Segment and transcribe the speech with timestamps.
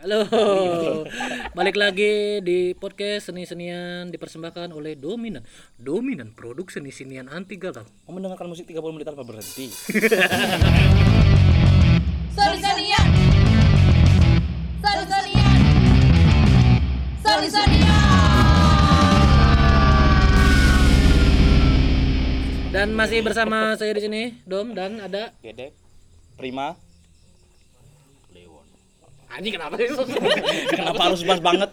[0.00, 0.24] Halo,
[1.52, 5.44] balik lagi di podcast seni-senian dipersembahkan oleh Dominan.
[5.76, 7.84] Dominan produk seni-senian anti galau.
[8.08, 9.68] Mau mendengarkan musik 30 menit tanpa berhenti.
[12.32, 13.06] Soni-sonian
[14.80, 15.60] Soni-sonian
[22.72, 25.76] Dan masih bersama saya di sini, Dom dan ada Gedek,
[26.40, 26.89] Prima.
[29.30, 29.86] Anjing kenapa sih?
[30.74, 31.70] Kenapa harus bahas banget?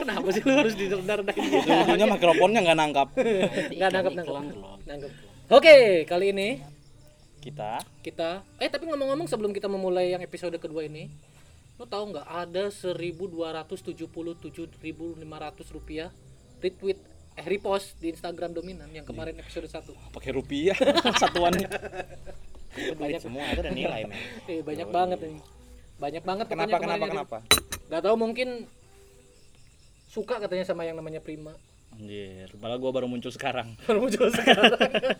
[0.00, 1.66] kenapa sih lu harus direndah-rendahin gitu?
[1.66, 3.08] Ujungnya mikrofonnya nggak nangkap.
[3.74, 4.34] Enggak nangkep nangkep.
[4.86, 5.10] Nangkep.
[5.50, 6.62] Oke, kali ini
[7.40, 11.08] Kita kita eh tapi ngomong-ngomong sebelum kita memulai yang episode kedua ini
[11.74, 14.76] lo tahu nggak ada 1277.500
[15.72, 16.12] rupiah
[16.60, 17.00] retweet
[17.34, 20.76] eh repost di Instagram dominan yang kemarin episode 1 pakai rupiah
[21.24, 21.64] satuannya.
[23.00, 25.40] banyak semua itu ada nilai men eh, banyak banget nih
[26.00, 27.38] banyak banget kenapa katanya kenapa kenapa?
[27.92, 28.48] Nggak tahu mungkin
[30.10, 31.54] suka katanya sama yang namanya Prima.
[31.90, 33.76] Anjir, malah gua baru muncul sekarang.
[33.86, 34.72] baru muncul sekarang.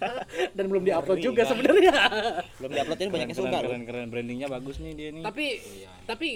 [0.56, 1.92] Dan belum diupload juga sebenarnya.
[2.56, 3.69] Belum diupload ini banyak yang keren, suka loh.
[3.69, 5.22] keren, keren, brandingnya bagus nih dia nih.
[5.27, 5.47] tapi
[6.09, 6.27] tapi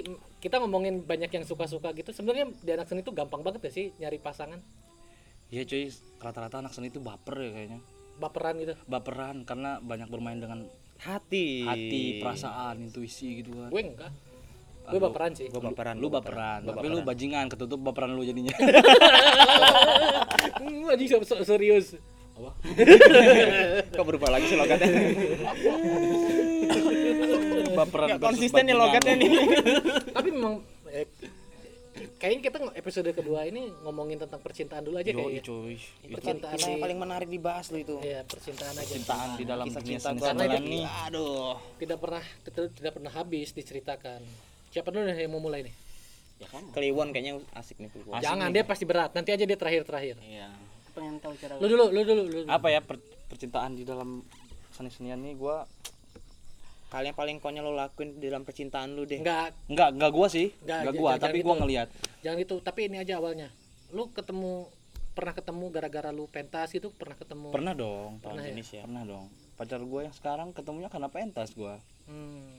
[0.42, 3.86] kita ngomongin banyak yang suka-suka gitu sebenarnya di anak seni itu gampang banget ya sih
[3.96, 4.60] nyari pasangan?
[5.54, 5.86] Iya cuy,
[6.18, 7.80] rata-rata anak seni itu baper ya kayaknya.
[8.14, 8.74] baperan gitu?
[8.86, 10.66] Baperan karena banyak bermain dengan
[11.02, 11.66] hati.
[11.66, 13.70] Hati, perasaan, intuisi gitu kan.
[13.74, 14.12] gue enggak
[14.84, 15.48] gue baperan sih.
[15.48, 18.52] gue baperan Lu baperan, tapi lu bajingan ketutup baperan lu jadinya.
[20.54, 21.96] Hmm, anjing serius.
[23.94, 24.90] Kok berubah lagi sih logatnya?
[27.74, 29.30] Baperan versus konsisten nih logatnya nih.
[30.14, 31.06] Tapi memang eh,
[32.18, 35.42] kayaknya kita episode kedua ini ngomongin tentang percintaan dulu aja kayaknya.
[35.42, 35.78] cuy.
[36.10, 37.98] percintaan yang paling menarik dibahas lo itu.
[38.02, 38.92] Ya percintaan aja.
[38.94, 40.58] Cintaan di dalam Kisah dunia cinta lagi.
[40.62, 40.84] nih.
[41.06, 41.54] aduh.
[41.78, 44.22] Tidak pernah tidak pernah habis diceritakan
[44.74, 45.74] siapa dulu nih yang mau mulai nih
[46.34, 46.66] Ya kan?
[46.68, 50.50] Kliwon kayaknya asik nih Kliwon jangan dia pasti berat nanti aja dia terakhir terakhir Iya.
[50.90, 52.48] pengen tahu cara lu dulu lu dulu lu dulu.
[52.48, 54.26] Apa ya per- percintaan di dalam
[54.72, 55.62] seni-senian nih gua
[56.90, 60.26] hal yang paling konyol lo lakuin di dalam percintaan lu deh enggak enggak enggak gua
[60.28, 60.50] sih.
[60.60, 61.46] Enggak, Enggak gua, tapi gitu.
[61.46, 61.88] gua ngelihat.
[62.20, 63.48] jangan itu tapi ini aja awalnya
[63.90, 64.66] lu ketemu
[65.12, 68.10] pernah ketemu gara-gara lu pentas itu pernah ketemu Pernah dong.
[68.18, 68.50] Pernah ya?
[68.50, 69.26] jenis ya Pernah dong.
[69.54, 71.78] Pacar gua yang sekarang ketemunya karena pentas gua.
[72.06, 72.58] Hmm.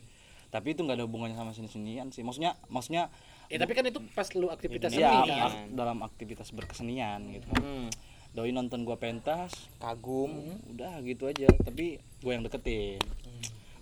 [0.55, 2.23] Tapi itu nggak ada hubungannya sama seni-senian sih.
[2.23, 3.11] Maksudnya maksudnya
[3.45, 5.51] Ya tapi kan itu pas lu aktivitas seni ya kan.
[5.51, 7.45] ak- dalam aktivitas berkesenian gitu.
[7.51, 7.91] hmm.
[8.31, 10.31] Doi nonton gua pentas, kagum
[10.67, 11.51] udah gitu aja.
[11.59, 12.97] Tapi gua yang deketin.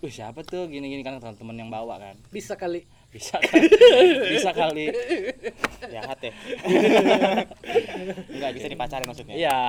[0.01, 2.17] Wih siapa tuh gini-gini kan teman yang bawa kan.
[2.27, 2.83] Bisa kali.
[3.07, 3.55] Bisa kan?
[4.33, 4.89] Bisa kali.
[5.85, 6.33] jahat ya
[8.33, 9.59] nggak bisa dipacarin maksudnya Iya,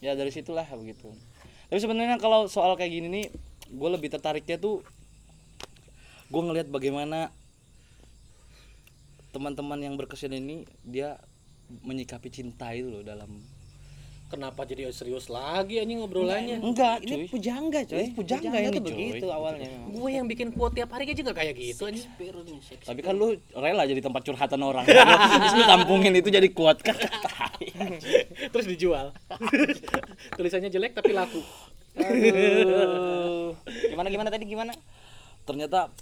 [0.00, 1.10] ya dari situlah begitu.
[1.66, 3.26] Tapi sebenarnya kalau soal kayak gini nih,
[3.66, 4.84] gue lebih tertariknya tuh
[6.34, 7.30] gue ngelihat bagaimana
[9.30, 11.14] teman-teman yang berkesenian ini dia
[11.86, 13.30] menyikapi cinta itu loh dalam
[14.24, 16.58] Kenapa jadi serius lagi anjing ngobrolannya?
[16.58, 20.74] enggak ini cuy pujangga coy Ini pujangga ini, tuh begitu awalnya Gue yang bikin quote
[20.74, 22.08] tiap hari aja nggak kayak gitu anjing.
[22.82, 24.82] tapi kan lu rela jadi tempat curhatan orang
[25.38, 26.98] terus lu tampungin itu jadi kuat kan
[28.50, 29.14] Terus dijual.
[30.40, 31.38] Tulisannya jelek tapi laku.
[31.94, 33.54] Aduh.
[33.86, 34.74] gimana gimana tadi gimana
[35.46, 35.94] ternyata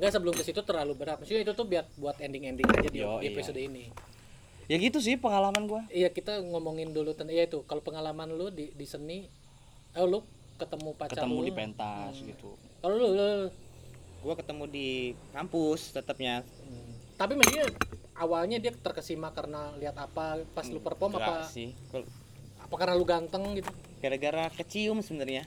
[0.00, 1.20] Enggak sebelum ke situ terlalu berat.
[1.20, 3.32] Maksudnya itu tuh biar buat ending-ending aja di, Yo, di iya.
[3.32, 3.86] episode ini.
[4.70, 8.48] ya gitu sih pengalaman gue Iya kita ngomongin dulu tentang iya itu kalau pengalaman lu
[8.48, 9.26] di, di seni,
[9.98, 10.18] oh lu
[10.56, 11.46] ketemu pacar ketemu lu.
[11.50, 12.54] di pentas gitu.
[12.80, 13.52] Kalau lu, lu, lu-
[14.22, 14.88] gua ketemu di
[15.34, 16.46] kampus tetapnya
[17.18, 17.66] tapi maksudnya
[18.14, 21.50] awalnya dia terkesima karena lihat apa pas lu perform apa?
[21.50, 21.74] sih.
[21.90, 22.06] Gua-
[22.62, 23.68] apa karena lu ganteng gitu?
[23.98, 25.42] Gara-gara kecium sebenarnya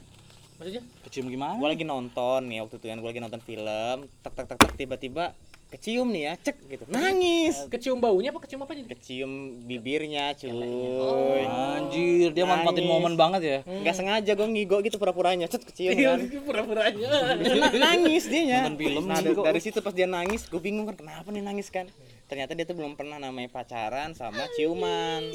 [0.58, 0.84] maksudnya?
[1.08, 1.60] Kecium gimana?
[1.60, 4.72] Gue lagi nonton nih waktu itu kan gue lagi nonton film tak tak tak tak
[4.76, 5.36] tiba-tiba
[5.66, 6.84] kecium nih ya cek gitu.
[6.88, 7.68] Nangis!
[7.68, 8.88] Kecium baunya apa kecium apanya?
[8.96, 11.44] Kecium bibirnya cuy.
[11.44, 12.96] Anjir dia manfaatin Nangis.
[12.96, 13.60] momen banget ya.
[13.68, 16.20] Nggak sengaja gue ngigo gitu pura-puranya cet kecium kan.
[16.48, 17.36] pura-puranya.
[17.36, 20.88] Bisa na- nangis dia Nonton film nah, dari, dari situ pas dia nangis gue bingung
[20.88, 21.92] kan kenapa nih nangis kan?
[22.32, 25.28] Ternyata dia tuh belum pernah namanya pacaran sama ciuman.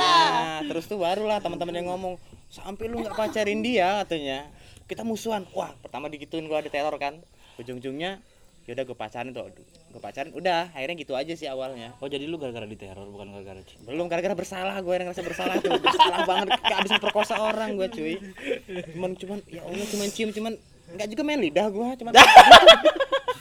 [0.00, 2.16] Nah terus tuh barulah teman-teman yang ngomong
[2.50, 4.46] sampai lu nggak pacarin dia katanya.
[4.86, 5.42] Kita musuhan.
[5.52, 7.18] Wah pertama digituin gue ada teror kan.
[7.58, 8.22] Ujung-ujungnya
[8.66, 9.50] yaudah gue pacarin tuh.
[9.94, 10.30] Gue pacarin.
[10.34, 11.94] Udah akhirnya gitu aja sih awalnya.
[11.98, 13.90] Oh jadi lu gara-gara diteror bukan gara-gara cinta?
[13.90, 15.74] Belum gara-gara bersalah gue yang ngerasa bersalah tuh.
[15.78, 18.14] Bersalah banget kayak abis memperkosa orang gue cuy.
[18.94, 20.52] Cuman cuman ya allah cuman cium cuman
[20.86, 22.12] nggak juga main lidah gue cuman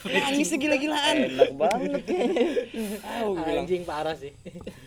[0.05, 2.01] nangis gila-gilaan enak banget.
[2.05, 3.65] Bilang.
[3.65, 4.33] Anjing parah sih.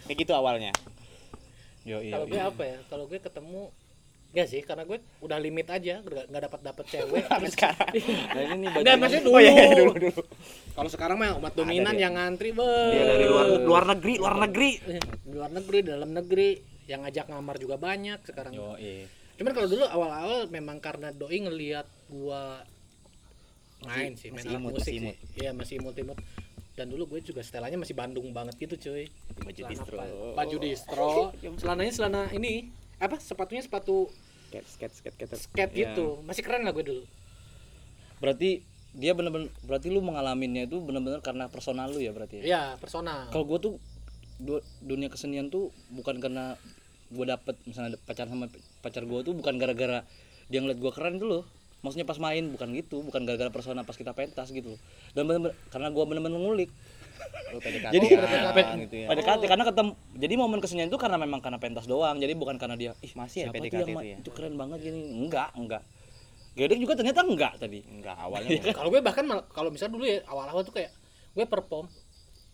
[0.06, 0.70] Kayak gitu awalnya.
[1.82, 2.50] Yo iya kalau gue iya.
[2.50, 2.78] apa ya?
[2.86, 3.62] Kalau gue ketemu
[4.28, 7.24] Gak sih, karena gue udah limit aja, nggak nggak dapat dapat cewek.
[7.32, 7.88] Sampai sekarang.
[8.28, 9.36] Nah, ini nih Nggak, maksudnya dulu.
[9.36, 10.22] Oh iya, iya, dulu dulu.
[10.76, 12.68] Kalau sekarang mah umat dominan yang ngantri, be.
[12.92, 14.70] Dia dari luar luar negeri, luar negeri.
[15.24, 16.48] Di luar negeri, dalam negeri,
[16.84, 18.52] yang ngajak ngamar juga banyak sekarang.
[18.52, 19.08] Yo, iya.
[19.40, 22.60] Cuman kalau dulu awal-awal memang karena doi ngelihat gua
[23.86, 24.98] main sih, main masih alat imut, musik masih sih.
[25.00, 25.16] imut.
[25.38, 26.18] Iya, masih imut-imut.
[26.78, 29.10] Dan dulu gue juga setelannya masih Bandung banget gitu, cuy.
[29.42, 29.98] Baju Celana distro.
[30.34, 31.12] Baju distro.
[31.62, 33.16] Celananya celana ini apa?
[33.18, 34.10] Sepatunya sepatu
[34.48, 35.36] Skate, skate, skate, skate.
[35.38, 35.92] skate Iya.
[35.92, 36.24] gitu.
[36.24, 37.04] Masih keren lah gue dulu.
[38.18, 38.64] Berarti
[38.96, 42.44] dia bener-bener berarti lu mengalaminnya itu bener-bener karena personal lu ya berarti ya?
[42.44, 43.28] Iya, personal.
[43.28, 43.76] Kalau gua tuh
[44.38, 46.56] du- dunia kesenian tuh bukan karena
[47.08, 48.46] gua dapet misalnya pacaran sama
[48.80, 50.02] pacar gua tuh bukan gara-gara
[50.48, 51.42] dia ngeliat gua keren tuh loh.
[51.78, 54.80] Maksudnya pas main bukan gitu, bukan gara-gara persona pas kita pentas gitu loh.
[55.12, 56.72] Dan bener-bener karena gua bener-bener ngulik.
[57.48, 58.06] Lu PDKT Jadi
[58.84, 59.06] gitu ya.
[59.08, 62.20] PDKT karena ketemu jadi momen kesenian itu karena memang karena pentas doang.
[62.20, 64.16] Jadi bukan karena dia ih Masih ya PDKT itu ya?
[64.20, 65.26] itu keren banget gini.
[65.26, 65.82] Enggak, enggak.
[66.58, 67.80] Gedek juga ternyata enggak tadi.
[67.86, 69.24] Enggak, awalnya kalau gue bahkan
[69.54, 70.90] kalau misalnya dulu ya awal-awal tuh kayak
[71.36, 71.86] gue perform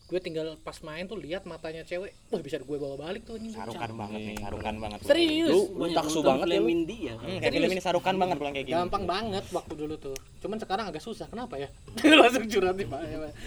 [0.05, 3.57] gue tinggal pas main tuh lihat matanya cewek wah bisa gue bawa balik tuh ini
[3.57, 4.99] sarukan banget nih, sarukan banget.
[5.01, 5.49] serius?
[5.49, 6.69] Lu lu taksu banget ya film.
[6.69, 7.25] India kan.
[7.25, 8.77] Hmm, kayak film ini sarukan banget pulang kayak gini.
[8.77, 10.17] gampang banget waktu dulu tuh.
[10.45, 11.25] Cuman sekarang agak susah.
[11.25, 11.73] Kenapa ya?
[12.21, 13.01] Langsung curhat nih pak?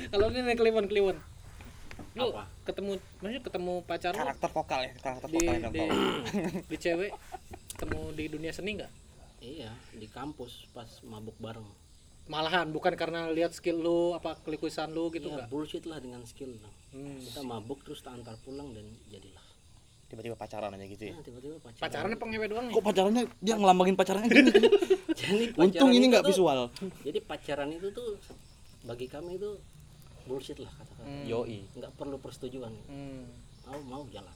[0.10, 1.18] Kalau ini nih kliwon kliwon.
[2.18, 2.50] Lu Apa?
[2.66, 4.22] ketemu maksudnya ketemu pacar lu?
[4.26, 5.82] Karakter vokal ya, karakter di vokal yang di,
[6.74, 7.12] di cewek
[7.78, 8.92] ketemu di dunia seni nggak?
[9.38, 11.70] Iya, di kampus pas mabuk bareng.
[12.28, 16.56] Malahan bukan karena lihat skill lu apa kelikuisan lu gitu nggak bullshit lah dengan skill.
[16.92, 17.20] Hmm.
[17.20, 19.44] Kita mabuk terus tak antar pulang dan jadilah.
[20.08, 21.20] tiba-tiba pacaran aja gitu ya.
[21.20, 21.84] Nah, tiba-tiba pacaran.
[21.84, 24.52] pacaran apa ngewe doang nih Kok pacarannya dia ngelambangin pacarannya gini?
[25.20, 26.72] Jadi Untung ini nggak visual.
[27.04, 28.16] Jadi pacaran itu tuh
[28.88, 29.60] bagi kami itu
[30.24, 31.28] bullshit lah katakan.
[31.28, 31.60] Yoi.
[31.76, 32.72] Nggak perlu persetujuan.
[32.88, 33.28] Hmm.
[33.68, 34.32] Mau mau jalan.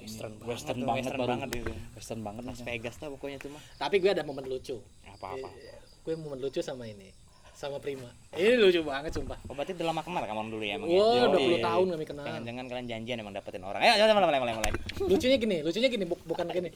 [0.00, 1.72] Western, banget western banget western banget itu.
[1.94, 3.62] Western banget Las Vegas tuh pokoknya tuh mah.
[3.76, 5.52] tapi gue ada momen lucu Apa-apa.
[6.00, 7.10] Gue momen lucu sama ini
[7.52, 10.88] sama Prima ini lucu banget sumpah Oh, berarti udah lama kenal kamu dulu ya emang.
[10.88, 11.22] Wah, ya?
[11.26, 11.58] udah Yoi.
[11.58, 12.24] 20 tahun kami kenal.
[12.24, 13.80] Jangan-jangan kalian janjian emang dapetin orang.
[13.80, 14.70] Ayo, mulai mulai mulai mulai.
[15.00, 16.70] Lucunya gini, lucunya gini, bu- bukan gini.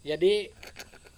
[0.00, 0.48] Jadi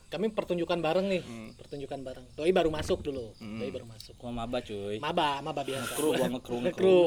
[0.06, 1.22] kami pertunjukan bareng nih,
[1.54, 2.24] pertunjukan bareng.
[2.32, 4.14] Doi baru masuk dulu, Doi baru masuk.
[4.16, 4.98] Gua maba cuy.
[4.98, 5.94] Maba, maba biasa.
[5.94, 6.98] Kru gua ngekru Ngekru.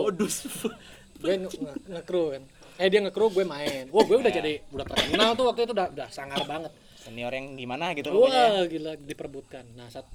[1.20, 2.44] gue nge- nge- ngekru kan.
[2.76, 3.88] Eh dia ngekru, gue main.
[3.90, 6.72] Wah, gue udah jadi udah terkenal tuh waktu itu udah udah sangar banget.
[7.00, 8.44] Senior yang gimana gitu pokoknya.
[8.60, 9.66] Wah, gila diperebutkan.
[9.76, 10.06] Nah, saat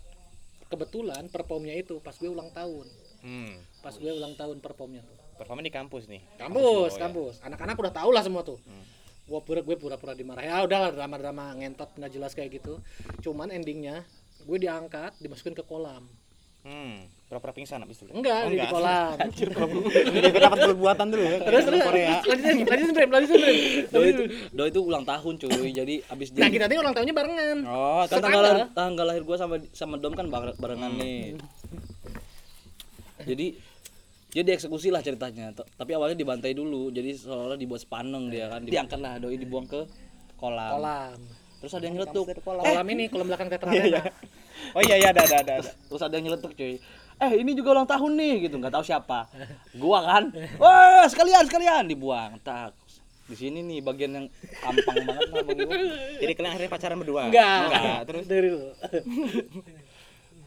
[0.69, 2.87] kebetulan performnya itu pas gue ulang tahun.
[3.25, 3.57] Hmm.
[3.81, 5.17] Pas gue ulang tahun performnya tuh.
[5.35, 6.23] Performa di kampus nih.
[6.39, 7.01] kampus ya.
[7.09, 8.61] kampus anak-anak udah tau lah semua tuh
[9.25, 12.77] gua pura gue pura-pura dimarahin ya udahlah drama-drama ngentot nggak jelas kayak gitu
[13.25, 14.05] cuman endingnya
[14.45, 16.05] gue diangkat dimasukin ke kolam
[16.65, 17.05] Hmm.
[17.35, 18.15] Pura-pura pingsan abis itu.
[18.15, 19.19] enggak Oh, di kolam
[20.15, 21.39] Dia dapat perbuatan dulu ya.
[21.43, 22.23] terus terus Korea.
[22.23, 23.57] lanjutin lanjutin Bram, lanjutin Bram.
[23.91, 24.23] Do itu
[24.55, 25.71] do itu ulang tahun cuy.
[25.73, 29.35] Jadi abis nah kita tadi ulang tahunnya barengan Oh, kan tanggal lahir, tanggal lahir gua
[29.35, 31.35] sama sama Dom kan bare- barengan nih.
[33.21, 33.47] Jadi
[34.31, 35.51] dia dieksekusi lah ceritanya.
[35.51, 36.91] T- Tapi awalnya dibantai dulu.
[36.91, 38.63] Jadi seolah-olah dibuat sepaneng dia kan.
[38.63, 39.83] Diangkat lah doi dibuang ke
[40.37, 40.71] kolam.
[40.73, 41.19] kolam
[41.59, 42.31] Terus ada yang nyeletuk.
[42.39, 44.07] kolam ini kolam belakang tetra arena
[44.71, 45.53] Oh iya iya ada ada ada.
[45.57, 45.71] ada.
[45.89, 46.79] Terus ada yang nyeletuk cuy.
[47.23, 48.59] Eh ini juga ulang tahun nih gitu.
[48.59, 49.31] nggak tahu siapa.
[49.79, 50.25] Gua kan.
[50.59, 52.39] Wah sekalian sekalian dibuang.
[52.43, 52.75] Tak.
[53.25, 54.27] Di sini nih bagian yang
[54.61, 55.77] tampang banget lah bagi gua.
[56.21, 57.21] Jadi kalian akhirnya pacaran berdua.
[57.31, 58.69] enggak Terus dari dulu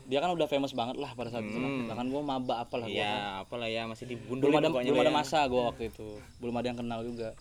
[0.08, 1.58] Dia kan udah famous banget lah pada saat itu.
[1.58, 2.96] Bahkan gua maba apalah gua.
[2.96, 6.68] Iya, apalah ya masih dibundul belum ada belum ada masa gua waktu itu belum ada
[6.72, 7.36] yang kenal juga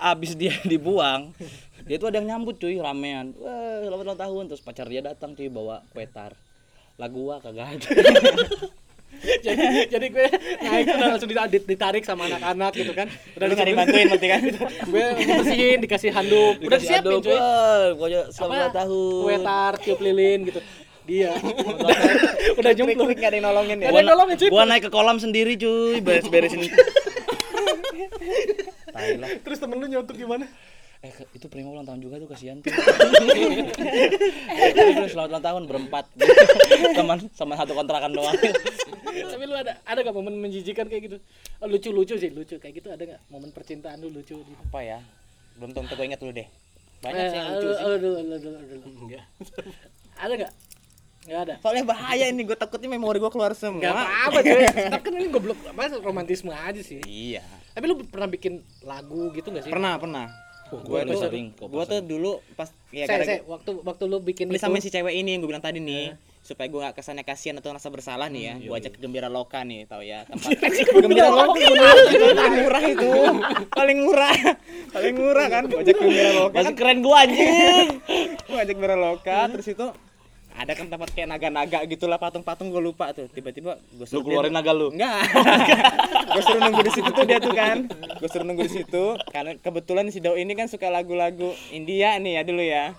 [0.00, 1.32] abis dia dibuang
[1.88, 5.32] dia tuh ada yang nyambut cuy ramean wah selamat ulang tahun terus pacar dia datang
[5.32, 6.36] cuy bawa kue tar
[6.94, 7.88] lah gua kagak ada.
[9.24, 10.26] Jadi jadi gue
[10.60, 13.08] naik tuh langsung ditarik, ditarik sama anak-anak gitu kan.
[13.38, 14.42] Udah Lu disiapin- dibantuin berarti kan?
[14.92, 16.60] gue bersihin dikasih handuk.
[16.60, 17.38] Udah disiapin aduk, cuy.
[17.96, 20.60] Pokoknya ulang tahun kue tart tiup lilin gitu.
[21.08, 21.32] Dia.
[22.60, 23.88] Udah Klik-klik nggak ada yang nolongin ya.
[23.96, 24.48] Yang nolongin cuy.
[24.52, 26.04] gua naik ke kolam sendiri cuy.
[26.04, 26.60] Beres beresin
[28.94, 29.30] tai lah.
[29.40, 30.44] Terus temen lu nyontuk gimana
[31.04, 32.72] eh ke- itu prima ulang tahun juga tuh kasihan tuh
[34.54, 36.04] Eh, terus selamat ulang tahun berempat
[36.96, 38.32] teman sama satu kontrakan doang
[39.30, 41.16] tapi lu ada ada gak momen menjijikan kayak gitu
[41.60, 44.80] oh, lucu lucu sih lucu kayak gitu ada gak momen percintaan lu lucu gitu Apa
[44.80, 44.98] ya?
[45.54, 46.48] Belum tentu gue ingat dulu deh.
[46.98, 47.78] Banyak sih yang Eh, lucu sih.
[47.78, 48.80] aduh, aduh, aduh, aduh.
[48.98, 49.24] enggak
[50.16, 50.52] ada gak
[51.24, 53.78] Enggak ada Soalnya bahaya ini, gue takutnya memori gue keluar semua.
[53.78, 57.44] Enggak apa-apa cuy tapi kan ini goblok apa romantisme aja sih Iya.
[57.70, 60.26] tapi lu pernah bikin lagu gitu gak sih Pernah, pernah.
[60.70, 64.04] Gua Gue tuh sering kok, Gue tuh dulu pas ya saya, gara saya, waktu waktu
[64.08, 64.58] lu bikin itu.
[64.58, 66.16] sama si cewek ini yang gue bilang tadi nih.
[66.44, 68.54] supaya gue nggak kesannya kasihan atau rasa bersalah nih ya.
[68.68, 70.52] Gue ajak ke gembira loka nih tau ya tempat
[70.92, 71.72] gembira loka itu
[72.36, 73.10] paling murah itu
[73.72, 74.36] paling murah
[74.92, 75.62] paling murah kan.
[75.72, 76.56] Gue ajak ke gembira loka.
[76.60, 77.88] Masih keren gua anjing.
[78.44, 79.86] gue ajak gembira loka terus itu
[80.54, 84.70] ada kan tempat kayak naga-naga gitulah patung-patung gue lupa tuh tiba-tiba gue Lu keluarin naga
[84.70, 84.94] lu.
[84.94, 85.26] Enggak.
[86.34, 87.90] gue suruh nunggu di situ tuh dia tuh kan.
[88.22, 92.38] Gue suruh nunggu di situ karena kebetulan si Dau ini kan suka lagu-lagu India nih
[92.38, 92.94] ya dulu ya.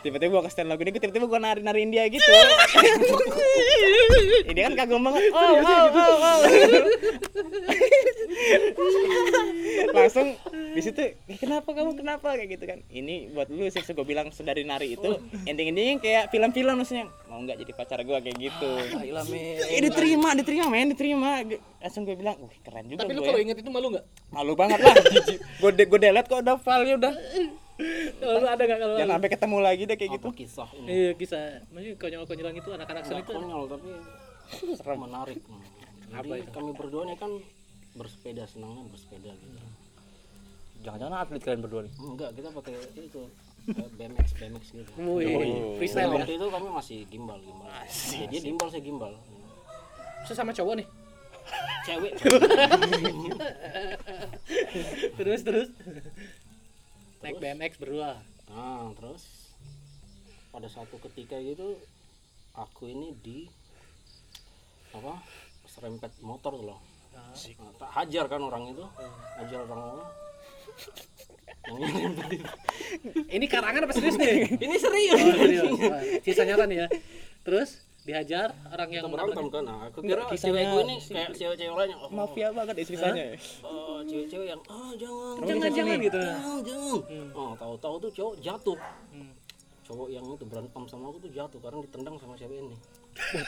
[0.00, 2.24] Tiba-tiba gue kasih lagu ini, tiba-tiba gue nari-nari India gitu.
[4.50, 5.28] ini kan kagum banget.
[5.28, 6.38] Oh, oh, oh, oh.
[9.92, 10.40] Langsung
[10.72, 12.80] di situ, "Eh, kenapa kamu kenapa kayak gitu kan?
[12.88, 17.12] Ini buat lu sih gue bilang saudari nari itu ending-endingnya kayak film-film maksudnya.
[17.28, 18.70] Mau nggak jadi pacar gue kayak gitu.
[19.04, 19.68] Gila, men.
[19.68, 21.44] Eh, diterima, diterima men, diterima.
[21.82, 24.04] Langsung gue bilang, wih keren juga Tapi lu gue kalau ya." inget itu malu nggak?
[24.32, 24.96] Malu banget lah.
[25.60, 27.12] gue de gue delete kok udah filenya udah.
[28.12, 30.26] Kalau lu ada nggak kalau Jangan sampai ketemu lagi deh kayak gitu.
[30.26, 33.88] Apa kisah ini Iya kisah, maksudnya konyol-konyolan itu anak-anak seni itu konyol tapi
[34.96, 35.62] menarik Hmm.
[36.12, 36.50] Apa jadi itu?
[36.50, 37.30] kami berdua ini kan
[37.92, 39.58] bersepeda senangnya bersepeda gitu
[40.80, 41.92] Jangan-jangan atlet kalian berdua nih.
[41.94, 43.22] enggak kita pakai itu
[43.62, 46.16] kayak BMX BMX gitu Wih, freestyle ya.
[46.18, 47.84] waktu itu kami masih gimbal gimbal ya,
[48.26, 49.12] dia gimbal saya gimbal
[50.22, 50.86] Sesama cowok nih.
[51.80, 52.12] cewek
[55.16, 55.68] terus terus.
[57.20, 58.20] Naik BMX berdua.
[58.50, 59.54] nah terus
[60.50, 61.78] pada satu ketika gitu
[62.58, 63.46] aku ini di
[64.90, 65.22] apa
[65.70, 67.34] serempet motor loh Nah,
[67.74, 68.86] tak hajar kan orang itu
[69.34, 70.10] hajar orang orang.
[73.34, 74.46] Ini karangan apa serius nih?
[74.62, 75.70] ini serius Oh, serius.
[75.74, 76.88] Wah, Kisah nyata nih ya.
[77.42, 81.74] Terus dihajar orang yang kita berantem kan nah, aku kira Kisahnya cewekku ini kayak cewek-cewek
[81.78, 83.24] lain yang oh, Mafia banget ya ceritanya.
[83.62, 86.18] oh, cewek-cewek yang oh jangan Jangan jangan gitu.
[86.18, 86.58] jangan.
[86.66, 86.98] Jangan
[87.38, 88.78] oh tahu-tahu tuh cowok jatuh.
[89.86, 92.76] Cowok yang itu berantem sama aku tuh jatuh karena ditendang sama cewek ini.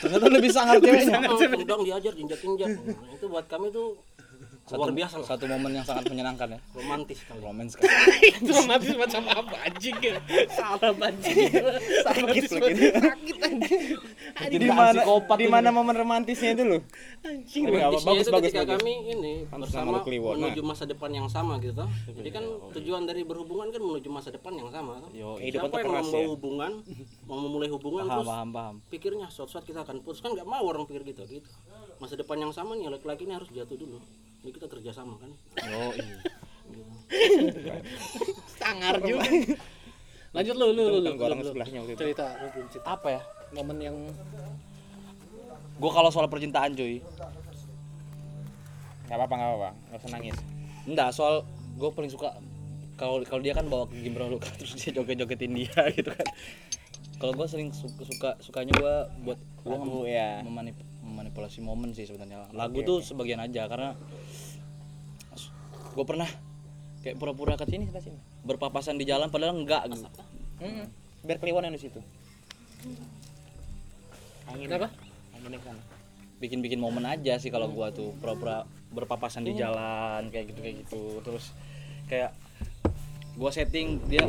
[0.03, 1.19] Ternyata lebih sangar ceweknya.
[1.27, 3.99] tendang diajar injak-injak Nah, itu buat kami tuh
[4.79, 6.59] luar biasa lah Satu momen yang sangat menyenangkan ya.
[6.73, 7.85] romantis kali Romance kan.
[8.23, 10.15] itu romantis macam apa anjing ya?
[10.53, 11.39] Salah anjing.
[12.05, 12.87] Sakit lagi.
[12.93, 13.83] Sakit anjing.
[14.53, 15.01] Di mana
[15.37, 16.81] di mana momen romantisnya itu loh?
[17.25, 17.63] Anjing.
[17.69, 18.75] Romantisnya bagus itu bagus ketika bagus.
[18.81, 20.41] kami ini nama bersama Kliwon, nah.
[20.51, 21.89] menuju masa depan yang sama gitu toh.
[22.13, 22.45] jadi kan
[22.77, 25.01] tujuan dari berhubungan kan menuju masa depan yang sama.
[25.13, 26.29] Yo, siapa yang membawa ya.
[26.29, 26.73] hubungan
[27.27, 28.75] mau memulai hubungan paham terus paham paham.
[28.89, 31.51] pikirnya suatu saat kita akan putus kan nggak mau orang pikir gitu gitu
[31.99, 33.99] masa depan yang sama nih laki-laki ini harus jatuh dulu
[34.43, 35.31] ini kita kerjasama kan
[35.63, 36.17] Yo, iya.
[38.57, 39.29] Sangar juga.
[40.33, 40.99] Lanjut lu lu lu.
[41.13, 42.01] lu, sebelahnya waktu itu.
[42.01, 42.87] Cerita lu belum cerita.
[42.89, 43.23] Apa ya?
[43.53, 43.97] Momen yang
[45.77, 47.03] Gua kalau soal percintaan cuy.
[49.11, 49.71] Gak apa-apa, gak apa-apa.
[49.93, 50.37] Gak usah nangis.
[50.89, 51.45] Enggak, soal
[51.77, 52.33] gue paling suka
[52.97, 56.27] kalau kalau dia kan bawa ke Gimbro lu terus dia joget-jogetin dia gitu kan.
[57.21, 58.95] Kalau gue sering suka, suka sukanya gue
[59.27, 60.43] buat gue Lagu, ya.
[60.43, 62.49] memanip, memanipulasi momen sih sebenarnya.
[62.55, 63.99] Lagu tuh sebagian aja karena
[65.93, 66.31] gue pernah
[67.05, 68.17] kayak pura-pura ke sini ke sini
[68.47, 70.07] berpapasan di jalan padahal enggak gitu.
[70.63, 70.87] Hmm.
[71.27, 72.01] Biar kliwonan di situ.
[74.49, 74.67] Angin.
[74.67, 74.89] Kenapa?
[75.37, 75.79] Angin kan.
[76.43, 81.03] bikin-bikin momen aja sih kalau gua tuh pura-pura berpapasan di jalan kayak gitu kayak gitu
[81.23, 81.55] terus
[82.11, 82.35] kayak
[83.39, 84.27] gua setting dia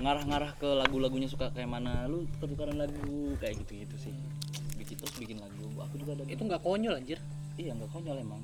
[0.00, 4.14] ngarah-ngarah ke lagu-lagunya suka kayak mana lu pertukaran lagu kayak gitu-gitu sih
[4.80, 5.55] bikin terus bikin lagu
[5.86, 7.18] aku juga ada Itu nggak konyol anjir.
[7.56, 8.40] iya nggak konyol emang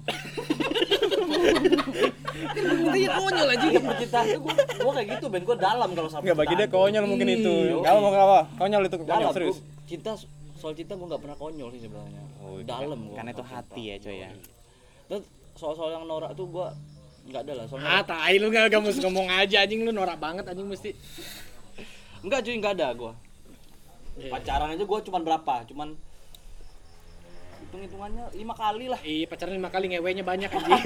[2.93, 3.73] Iya konyol anjing.
[3.79, 7.05] percintaan tuh gua, gua kayak gitu ben gua dalam kalau sama Enggak bagi dia konyol
[7.05, 7.53] mungkin itu.
[7.53, 7.77] yoi.
[7.77, 8.41] Enggak apa enggak apa.
[8.57, 9.59] Konyol itu konyol serius.
[9.85, 10.11] cinta
[10.57, 13.53] soal cinta gua nggak pernah konyol sih sebenarnya Oh, itu dalam gua karena itu soal
[13.53, 14.31] hati ya, coy, ya.
[15.05, 16.69] Terus soal-soal yang norak tuh gua
[17.23, 20.17] nggak ada lah soalnya Ah, tai lu gak, gak mesti ngomong aja anjing lu norak
[20.17, 20.91] banget anjing mesti.
[22.21, 23.13] Enggak cuy, enggak ada gua.
[24.13, 24.31] Iya.
[24.31, 25.55] Pacaran aja gua cuman berapa?
[25.65, 25.89] Cuman
[27.73, 29.00] hitung-hitungannya lima kali lah.
[29.00, 30.76] Iya, pacaran lima kali ngewenya banyak anjing.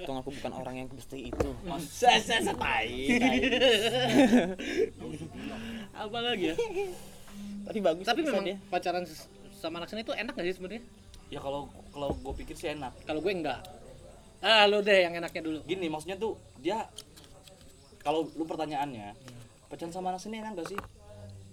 [0.00, 1.48] Untung aku bukan orang yang seperti itu.
[1.68, 3.20] Masa saya tai.
[5.92, 6.56] Apa lagi ya?
[7.68, 8.56] Tapi bagus Tapi memang dia.
[8.72, 9.28] pacaran s-
[9.60, 10.82] sama anak itu enak gak sih sebenarnya?
[11.28, 12.96] Ya kalau kalau gua pikir sih enak.
[13.04, 13.60] Kalau gue enggak.
[14.40, 15.60] Ah, lu deh yang enaknya dulu.
[15.68, 16.88] Gini maksudnya tuh dia
[18.00, 19.12] kalau lu pertanyaannya
[19.68, 20.80] pacaran sama anak seni enak gak sih?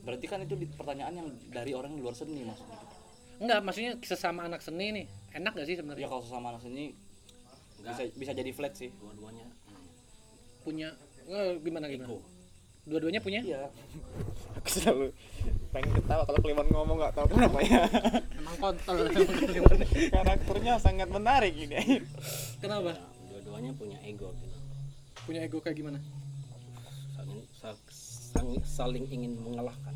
[0.10, 2.78] Berarti kan itu di pertanyaan yang dari orang di luar seni maksudnya.
[3.40, 5.06] Enggak, maksudnya sesama anak seni nih.
[5.38, 6.08] Enak gak sih Ya sebenarnya?
[6.10, 6.98] kalau sesama anak seni
[7.80, 8.90] bisa bisa jadi flat sih.
[9.00, 9.88] dua-duanya hmm.
[10.66, 10.90] Punya
[11.30, 12.12] eh, gimana gimana?
[12.90, 13.40] Dua-duanya punya?
[13.46, 13.70] Iya.
[14.60, 15.14] Aku selalu
[15.70, 17.86] pengen ketawa kalau Kliwon ngomong nggak tahu kenapa ya.
[18.36, 18.98] Emang kontol.
[20.18, 22.02] Karakternya sangat menarik ini.
[22.60, 22.98] Kenapa?
[23.30, 24.58] dua-duanya punya ego gitu
[25.24, 26.00] Punya ego kayak gimana?
[27.20, 27.84] Saling sa-
[28.32, 29.92] sang- saling ingin mengalahkan.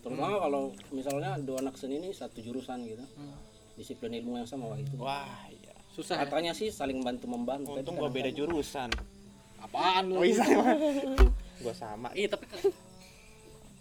[0.00, 0.62] Terutama kalau
[0.94, 3.04] misalnya dua anak seni ini satu jurusan gitu.
[3.76, 5.76] Disiplin ilmu yang sama wah itu wah iya.
[5.92, 6.24] susah ya?
[6.24, 7.76] katanya sih saling bantu membantu.
[7.76, 8.88] Untung gua beda jurusan.
[9.60, 10.22] Apaan lu?
[10.22, 10.44] Oh iya
[11.64, 12.08] gua sama.
[12.16, 12.60] Iya tapi kan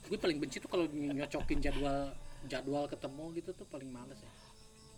[0.05, 2.13] gue paling benci tuh kalau nyocokin jadwal
[2.45, 4.31] jadwal ketemu gitu tuh paling males ya.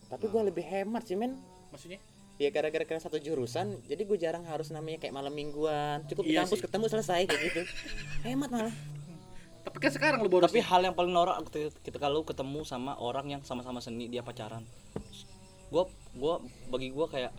[0.09, 1.37] Tapi gua lebih hemat sih men.
[1.69, 2.01] Maksudnya
[2.37, 6.05] ya gara-gara kita satu jurusan jadi gue jarang harus namanya kayak malam mingguan.
[6.05, 6.65] Cukup di Iya kampus sih.
[6.69, 7.61] ketemu selesai kayak gitu.
[8.23, 8.75] Hemat malah.
[9.67, 11.43] Tapi kan sekarang lu baru tapi hal yang paling norak
[11.83, 14.63] kita kalau ketemu sama orang yang sama-sama seni dia pacaran.
[15.67, 16.39] Gua gua
[16.71, 17.33] bagi gua kayak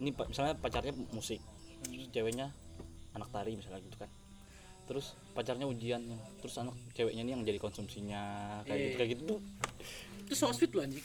[0.00, 1.42] ini misalnya pacarnya musik
[1.84, 2.48] terus ceweknya
[3.12, 4.08] anak tari misalnya gitu kan.
[4.88, 6.00] Terus pacarnya ujian
[6.40, 8.22] terus anak ceweknya ini yang jadi konsumsinya
[8.64, 8.84] kayak Iya.
[8.86, 9.40] gitu kayak gitu tuh.
[10.24, 11.04] Itu so sweet lu anjing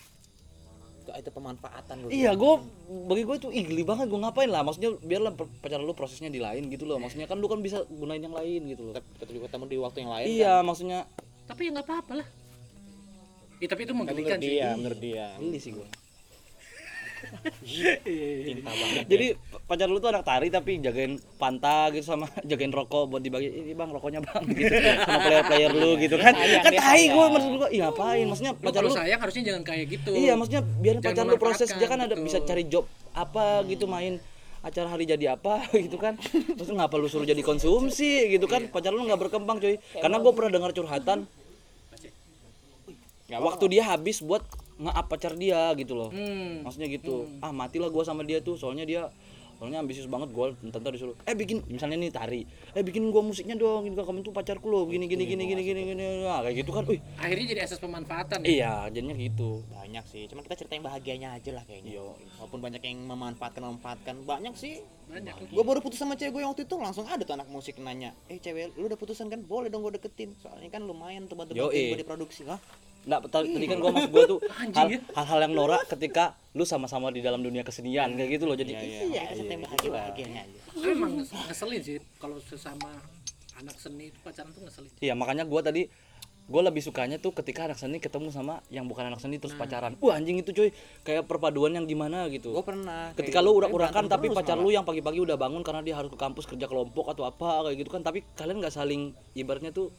[1.14, 2.64] itu pemanfaatan gua iya gua
[3.06, 4.66] bagi gua itu igli banget gua ngapain lah.
[4.66, 6.98] Maksudnya biarlah pacar lu prosesnya di lain gitu loh.
[6.98, 8.94] Maksudnya kan lu kan bisa gunain yang lain gitu loh.
[9.22, 10.66] Juga ketemu di waktu yang lain iya kan.
[10.66, 11.00] maksudnya
[11.46, 12.28] tapi ya nggak apa-apa lah.
[13.56, 14.52] Ya, tapi itu Tapi menggelikan menurut sih.
[14.58, 15.26] dia menurut dia.
[15.38, 15.88] Geli sih gua
[18.46, 19.26] cinta banget Jadi
[19.66, 23.50] pacar lu tuh anak tari tapi jagain panta gitu sama jagain rokok buat dibagi.
[23.50, 24.76] Ini bang rokoknya bang gitu.
[24.76, 26.34] Sama player-player lu gitu kan.
[26.38, 28.26] Sayang, Kan tai gue maksud gua, iya ngapain?
[28.28, 30.12] Maksudnya lu pacar lu sayang harusnya jangan kayak gitu.
[30.14, 33.88] Iya, maksudnya biar Jangan pacar lu proses dia kan ada bisa cari job apa gitu
[33.88, 34.20] main
[34.66, 36.18] acara hari jadi apa gitu kan.
[36.30, 38.68] Terus ngapa lu suruh jadi konsumsi gitu kan?
[38.70, 39.78] Pacar lu nggak berkembang cuy.
[39.98, 41.30] Karena gue pernah dengar curhatan.
[43.26, 46.12] Waktu dia habis buat nge-up pacar dia gitu loh.
[46.12, 46.64] Hmm.
[46.68, 47.28] maksudnya gitu.
[47.40, 49.08] Ah matilah gua sama dia tuh soalnya dia
[49.56, 52.42] soalnya ambisius banget gua tante disuruh eh bikin misalnya nih tari.
[52.76, 55.82] Eh bikin gua musiknya dong gitu kamu tuh pacarku loh gini gini gini gini gini
[55.96, 56.06] gini.
[56.28, 57.00] Nah, kayak gitu kan wih.
[57.16, 58.48] Akhirnya jadi asas pemanfaatan ya?
[58.52, 59.64] Iya jadinya gitu.
[59.72, 61.96] Banyak sih cuman kita cerita yang bahagianya aja lah kayaknya.
[61.96, 62.20] Yo.
[62.36, 64.16] walaupun banyak yang memanfaatkan memanfaatkan.
[64.28, 64.84] Banyak sih.
[65.08, 67.80] Banyak gue baru putus sama cewek gue yang waktu itu langsung ada tuh anak musik
[67.80, 69.40] nanya eh cewek lu udah putusan kan?
[69.40, 70.36] Boleh dong gue deketin.
[70.44, 71.96] Soalnya kan lumayan tuh bantu Yoi.
[71.96, 72.60] gue di produksi lah
[73.06, 74.40] Nggak, tadi kan gua maksud gua tuh
[74.90, 74.98] ya.
[75.14, 79.30] hal-hal yang norak ketika lu sama-sama di dalam dunia kesenian kayak gitu loh jadi iya
[79.30, 82.90] yang bahagia bahagianya aja emang nges- ngeselin sih kalau sesama
[83.56, 85.86] anak seni itu pacaran tuh ngeselin iya makanya gua tadi
[86.46, 89.62] gua lebih sukanya tuh ketika anak seni ketemu sama yang bukan anak seni terus Nah.
[89.62, 90.70] pacaran wah anjing itu cuy
[91.02, 93.60] kayak perpaduan yang gimana gitu gue pernah ketika lu gitu.
[93.62, 94.64] urak-urakan tapi terus pacar malah.
[94.64, 97.78] lu yang pagi-pagi udah bangun karena dia harus ke kampus kerja kelompok atau apa kayak
[97.80, 99.02] gitu kan tapi kalian nggak saling
[99.34, 99.90] ibaratnya tuh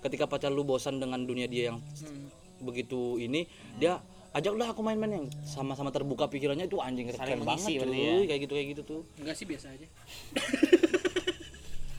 [0.00, 2.32] ketika pacar lu bosan dengan dunia dia yang Hmm.
[2.60, 3.48] Begitu ini
[3.80, 3.98] dia
[4.30, 8.14] ajak udah aku main-main yang sama-sama terbuka pikirannya itu anjing Saling keren banget berarti ya.
[8.30, 9.00] kayak gitu kayak gitu tuh.
[9.18, 9.86] Enggak sih biasa aja.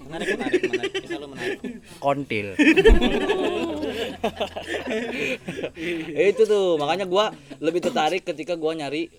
[0.01, 0.91] Menarik menarik menarik.
[1.03, 1.59] Bisa lu menarik.
[1.99, 2.47] Kontil.
[6.31, 9.11] Itu tuh makanya gua lebih tertarik ketika gua nyari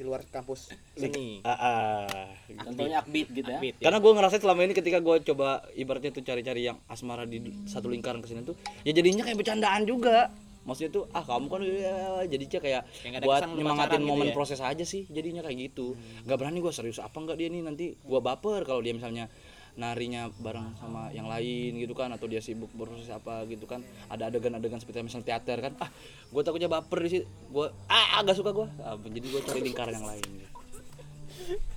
[0.00, 3.60] di luar kampus seni ah, ah, contohnya akbit gitu ya.
[3.60, 3.92] Beat, ya.
[3.92, 7.36] karena gue ngerasa selama ini ketika gue coba ibaratnya tuh cari-cari yang asmara di
[7.68, 10.32] satu lingkaran ke sini tuh ya jadinya kayak bercandaan juga.
[10.60, 11.96] Maksudnya tuh ah kamu kan ya,
[12.28, 14.34] jadinya kayak Kayak buat nyemangatin gitu momen ya?
[14.36, 15.96] proses aja sih jadinya kayak gitu.
[16.28, 17.64] Nggak berani gue serius apa nggak dia nih?
[17.64, 19.32] Nanti gue baper kalau dia misalnya
[19.78, 23.84] narinya bareng sama yang lain gitu kan atau dia sibuk berproses apa gitu kan.
[24.10, 25.90] Ada adegan-adegan seperti misalnya teater kan ah
[26.30, 27.26] gue takutnya baper di situ.
[27.50, 30.48] Gue ah agak suka gue ah, jadi gue cari lingkaran yang lain gitu,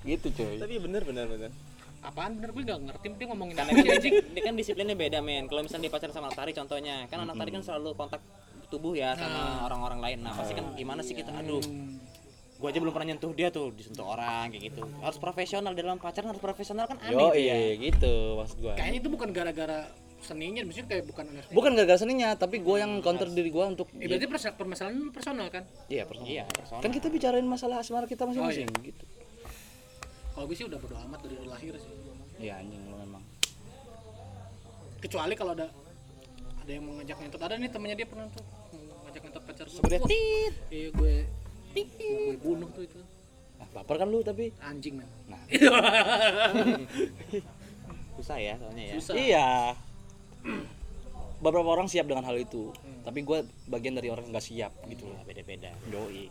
[0.04, 0.56] gitu coy.
[0.58, 1.50] Tapi bener bener bener.
[2.04, 2.50] Apaan bener?
[2.52, 4.14] Gue nggak ngerti dia ngomongin kan sih anjing.
[4.36, 5.48] Dia kan disiplinnya beda men.
[5.48, 7.08] Kalau misalnya dia pacaran sama anak tari contohnya.
[7.08, 8.20] Kan anak tari kan selalu kontak
[8.68, 10.18] tubuh ya sama orang-orang lain.
[10.20, 11.32] Nah pasti kan gimana sih kita?
[11.32, 11.62] Aduh
[12.64, 14.80] gua aja belum pernah nyentuh dia tuh disentuh orang kayak gitu.
[15.04, 17.52] Harus profesional dalam pacaran harus profesional kan aneh yo tuh ya.
[17.60, 19.78] iya gitu maksud gue kayaknya itu bukan gara-gara
[20.24, 23.64] seninya maksudnya kayak bukan anak seni bukan gara-gara seninya tapi gue yang counter diri gue
[23.68, 24.24] untuk eh, berarti
[24.56, 25.68] permasalahan lu personal kan?
[25.92, 26.32] Iya personal.
[26.32, 26.80] Iya personal.
[26.80, 29.04] Kan kita bicarain masalah asmara kita masing-masing gitu.
[30.32, 31.92] Kalau gue sih udah bodo amat dari lahir sih.
[32.40, 33.20] Iya anjing lu memang.
[35.04, 35.68] Kecuali kalau ada
[36.64, 37.40] ada yang mau ngajak ngentot.
[37.44, 38.44] Ada nih temennya dia pernah tuh
[39.04, 40.54] ngajak ngentot pacar gue Sebenarnya tit.
[40.72, 41.14] iya gue
[41.82, 42.98] gue bunuh tuh itu
[43.58, 44.54] ah, baper kan lu tapi?
[44.62, 45.08] Anjing men.
[45.26, 45.42] Nah.
[48.14, 48.94] susah ya soalnya ya.
[49.00, 49.14] Susah.
[49.18, 49.48] Iya.
[51.42, 52.70] Beberapa orang siap dengan hal itu
[53.04, 55.18] tapi gue bagian dari orang yang nggak siap gitu loh.
[55.20, 55.70] Iya, beda-beda.
[55.90, 56.30] Doi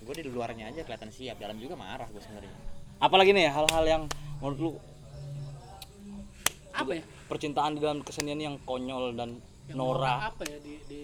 [0.00, 2.56] gue di luarnya aja kelihatan siap dalam juga marah gue sebenarnya.
[3.00, 4.02] Apalagi nih hal-hal yang
[4.40, 4.70] menurut lu
[6.70, 7.04] apa ya?
[7.28, 9.36] percintaan di dalam kesenian yang konyol dan
[9.68, 10.34] Yang norak.
[10.34, 11.00] apa ya di, di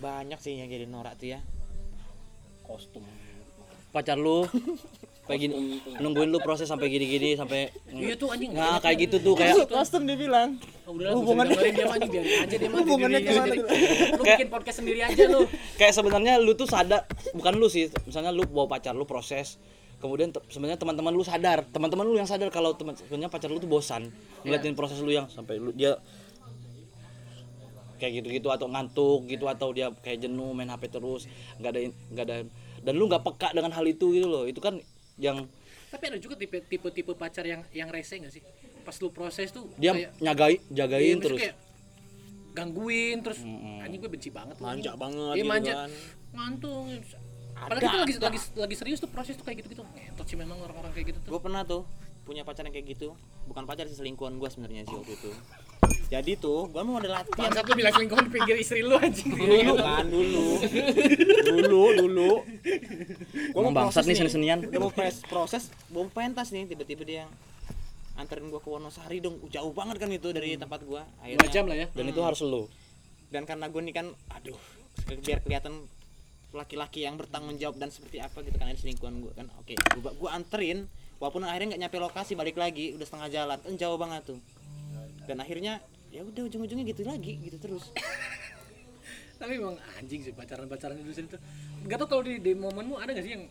[0.00, 1.40] banyak sih yang jadi norak tuh ya
[2.66, 3.02] kostum.
[3.90, 4.44] Pacar lu
[5.26, 5.54] kayak gini
[5.98, 8.54] nungguin lu proses sampai gini-gini sampai iya tuh anjing.
[8.54, 10.54] Nah kayak gitu tuh kayak custom dibilang
[10.86, 13.64] Oh, udah hubungannya dia mah anjing biarin aja dia mah Hubungannya gimana lu
[14.22, 15.42] bikin podcast sendiri aja lu.
[15.82, 17.02] Kayak sebenarnya lu tuh sadar
[17.34, 19.58] bukan lu sih misalnya lu bawa pacar lu proses
[19.98, 23.58] kemudian te- sebenarnya teman-teman lu sadar teman-teman lu yang sadar kalau teman sebenarnya pacar lu
[23.58, 24.14] tuh bosan
[24.46, 25.98] ngeliatin proses lu yang sampai lu dia
[27.96, 31.26] kayak gitu-gitu atau ngantuk gitu atau dia kayak jenuh main HP terus
[31.60, 31.80] nggak ada
[32.12, 32.36] nggak ada
[32.86, 34.44] dan lu nggak peka dengan hal itu gitu loh.
[34.46, 34.78] Itu kan
[35.16, 35.48] yang
[35.86, 38.42] tapi ada juga tipe tipe tipe pacar yang yang rese nggak sih?
[38.84, 41.40] Pas lu proses tuh dia kayak nyagai iya, jagain maksudnya terus.
[41.40, 41.56] kayak
[42.56, 43.40] gangguin terus.
[43.84, 44.56] Anjing gue benci banget.
[44.60, 45.72] Manja banget Iya gitu manja.
[45.74, 45.90] kan.
[46.36, 46.84] ngantung
[47.56, 50.60] apalagi tuh lagi lagi lagi serius tuh proses tuh kayak gitu gitu ngentot sih memang
[50.60, 51.30] orang-orang kayak gitu tuh.
[51.32, 51.88] Gue pernah tuh
[52.26, 53.14] punya pacar yang kayak gitu
[53.46, 55.30] bukan pacar sih selingkuhan gue sebenarnya sih waktu itu.
[56.06, 57.50] Jadi tuh gue mau ada latihan.
[57.50, 59.30] Bangsat lu bilang selingkuhan pinggir istri lu anjing.
[59.30, 60.46] Dulu kan dulu.
[61.46, 62.30] Dulu dulu.
[63.54, 64.66] Gue Emang bangsat nih seni-senian.
[64.66, 65.22] udah mau proses.
[65.26, 67.24] Proses mau pentas nih tiba-tiba dia
[68.18, 69.38] anterin gue ke Wonosari dong.
[69.50, 71.86] Jauh banget kan itu dari tempat gue dua akhirnya jam lah ya.
[71.94, 72.66] Dan itu harus lu.
[73.30, 74.58] Dan karena gue nih kan aduh
[75.22, 75.86] biar kelihatan
[76.54, 79.46] laki-laki yang bertanggung jawab dan seperti apa gitu kan ada selingkuhan gue kan.
[79.62, 83.58] Oke gue gue anterin walaupun akhirnya nggak nyampe lokasi balik lagi udah setengah jalan.
[83.60, 84.38] Kan jauh banget tuh.
[85.26, 85.82] Dan akhirnya
[86.14, 87.90] ya udah ujung-ujungnya gitu lagi gitu terus.
[89.40, 91.40] Tapi emang anjing sih pacaran-pacaran di sini tuh.
[91.84, 93.44] Nggak tau kalau di, di momenmu ada nggak sih yang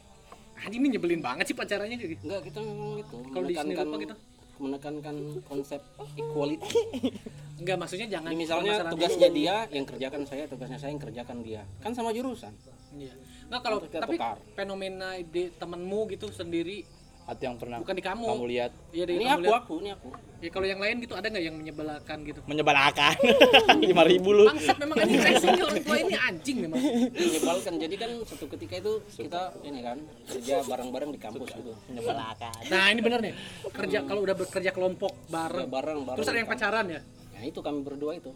[0.66, 2.14] anjing ini nyebelin banget sih pacarannya gitu?
[2.26, 4.16] Enggak kita memang itu Kalau di sini menekankan apa gitu?
[4.56, 5.82] menekankan konsep
[6.16, 6.80] equality.
[7.60, 11.62] Enggak maksudnya jangan Jadi misalnya tugasnya dia yang kerjakan saya tugasnya saya yang kerjakan dia.
[11.84, 12.56] Kan sama jurusan.
[12.96, 13.14] Iya.
[13.52, 14.40] Nah kalau tapi tukar.
[14.56, 16.88] fenomena di temenmu gitu sendiri
[17.26, 18.26] atau yang pernah bukan di kamu.
[18.28, 19.60] kamu lihat Iya di ini kamu aku lihat.
[19.60, 22.38] aku ini aku Ya kalau yang lain gitu ada nggak yang menyebelakan gitu?
[22.46, 23.18] menyebalkan
[23.82, 26.82] lima ribu lu Bangsat memang anjing racing orang tua ini anjing memang.
[27.10, 32.54] menyebalkan jadi kan satu ketika itu kita ini kan kerja bareng-bareng di kampus gitu menyebalkan
[32.70, 33.34] Nah ini bener nih
[33.68, 35.66] kerja kalau udah bekerja kelompok bareng.
[35.66, 37.02] Ya, bareng bareng Terus ada yang pacaran ya?
[37.28, 38.32] nah itu kami berdua itu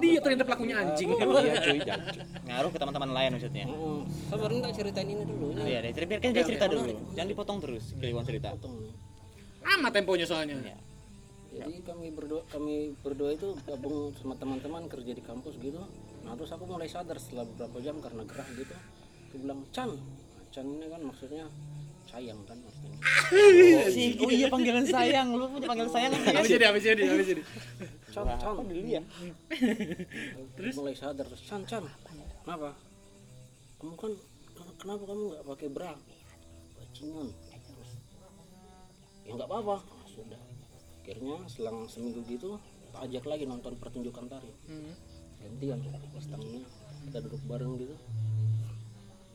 [0.00, 1.08] Dia ternyata pelakunya anjing.
[1.12, 2.14] iya cuy jangan.
[2.48, 6.08] ngaruh ke teman-teman lain maksudnya Hmm, sabar tak ceritain ini dulu ini iya deh cerita
[6.10, 8.74] biarkan dia cerita dulu jangan dipotong terus Kliwon cerita potong.
[9.60, 10.56] Amat temponya soalnya.
[10.56, 10.76] Iya.
[11.50, 15.82] jadi kami berdua kami berdua itu gabung sama teman-teman kerja di kampus gitu
[16.22, 18.74] nah terus aku mulai sadar setelah beberapa jam karena gerah gitu
[19.28, 21.44] aku bilang Chan Nah, Chan ini kan maksudnya
[22.06, 22.96] sayang kan maksudnya
[24.22, 27.42] oh iya panggilan sayang lu punya panggilan sayang kan Habis jadi, habis jadi, habis jadi.
[28.10, 29.02] Chan Chan dulu ya
[30.58, 30.74] terus?
[30.76, 31.84] Mulai sadar terus Chan Chan
[32.42, 32.74] kenapa?
[33.78, 34.12] Kamu kan
[34.76, 35.92] kenapa kamu nggak pakai bra?
[36.76, 37.28] Bajingan
[37.64, 37.90] terus
[39.24, 39.76] ya nggak apa-apa.
[39.78, 40.42] Nah, sudah.
[41.00, 42.58] Akhirnya selang seminggu gitu
[42.90, 44.50] tak ajak lagi nonton pertunjukan tari.
[44.66, 44.94] Hmm.
[45.40, 45.80] gantian
[46.12, 46.68] pas tangannya
[47.08, 47.96] kita duduk bareng gitu.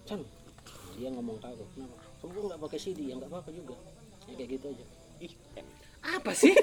[0.05, 0.21] Chan
[0.95, 1.97] dia ngomong aku kenapa?
[2.21, 3.75] Kamu kok nggak pakai CD ya nggak apa-apa juga.
[4.29, 4.85] Ya kayak gitu aja
[6.05, 6.53] Apa sih?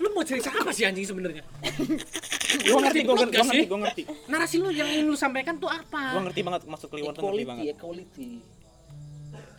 [0.00, 1.44] lu mau cerita apa sih anjing sebenarnya?
[2.64, 5.68] gua ngerti gua ngerti gua ngerti gua ngerti Narasi lu yang ingin lu sampaikan tuh
[5.68, 6.24] gua apa?
[6.24, 8.28] ngerti banget masuk Kliwon tuh ngerti banget equality equality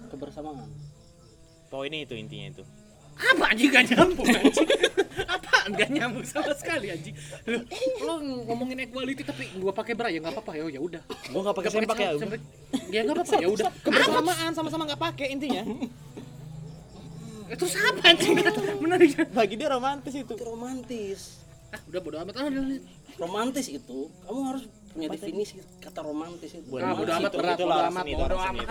[0.09, 0.69] kebersamaan
[1.69, 2.63] poinnya itu intinya itu
[3.19, 4.67] Apa anjing gak nyambung anjing?
[5.27, 7.11] Apaan gak nyambung sama sekali anjing?
[7.43, 7.59] Lu,
[7.99, 8.13] lu
[8.47, 11.03] ngomongin equality tapi gua pakai bra ya nggak apa-apa ya ya udah.
[11.27, 12.09] gua nggak pakai sempak ya.
[12.87, 13.71] Ya nggak apa-apa ya udah.
[13.83, 15.67] kebersamaan sama-sama nggak pakai intinya
[17.49, 18.33] Itu apa anjing?
[18.77, 19.09] Menarik.
[19.29, 22.33] bagi dia romantis itu romantis Ah, udah bodo amat.
[22.33, 22.81] Ah, udah, udah.
[23.19, 27.77] romantis itu kamu harus punya definisi kata romantis itu Ah, bodo amat berat, itu bodo
[27.83, 28.65] amat, bodo amat.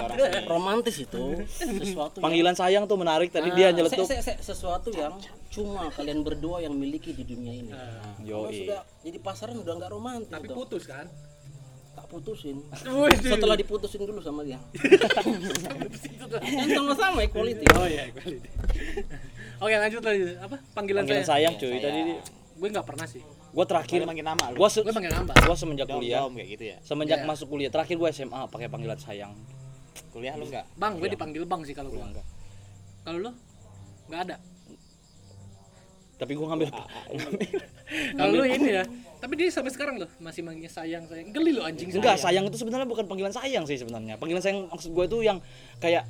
[0.46, 4.40] romantis itu sesuatu yang panggilan sayang tuh menarik tadi Ah, dia se- nyeletuk se- se-
[4.42, 5.14] sesuatu yang
[5.48, 7.70] cuma kalian berdua yang miliki di dunia ini.
[7.70, 8.18] Ah.
[8.18, 8.66] Kalau Yoi.
[8.66, 10.28] sudah jadi pasaran udah nggak romantis.
[10.28, 10.56] Tapi dong.
[10.58, 11.06] putus kan?
[11.98, 12.62] Tak putusin.
[13.18, 14.54] Setelah diputusin dulu sama dia.
[16.30, 17.66] kan sama-sama equality.
[17.74, 18.46] Oh iya, equality.
[19.58, 20.38] Oke, lanjut lagi.
[20.38, 20.56] Apa?
[20.72, 21.50] Panggilan, panggilan saya.
[21.50, 22.00] sayang cuy tadi
[22.54, 23.22] Gue nggak pernah sih.
[23.48, 25.32] gua terakhir manggil nama lu gua se Gue panggil nambah.
[25.40, 27.26] gua semenjak kuliah kayak gitu ya semenjak Iya.
[27.26, 29.32] masuk kuliah terakhir gua SMA pakai panggilan sayang
[30.10, 31.98] kuliah lu nggak Bang, gue dipanggil bang sih kalau gue.
[31.98, 32.26] Enggak
[33.02, 33.32] Kalau lo
[34.06, 34.36] nggak ada.
[36.14, 36.68] tapi gua ngambil
[38.18, 38.84] Kalau lu ini ya.
[39.18, 41.34] Tapi dia sampai sekarang loh masih manggilnya sayang sayang.
[41.34, 41.90] Geli lo anjing.
[41.90, 44.14] enggak sayang itu sebenarnya bukan panggilan sayang sih sebenarnya.
[44.14, 45.42] Panggilan sayang maksud gua itu yang
[45.82, 46.06] kayak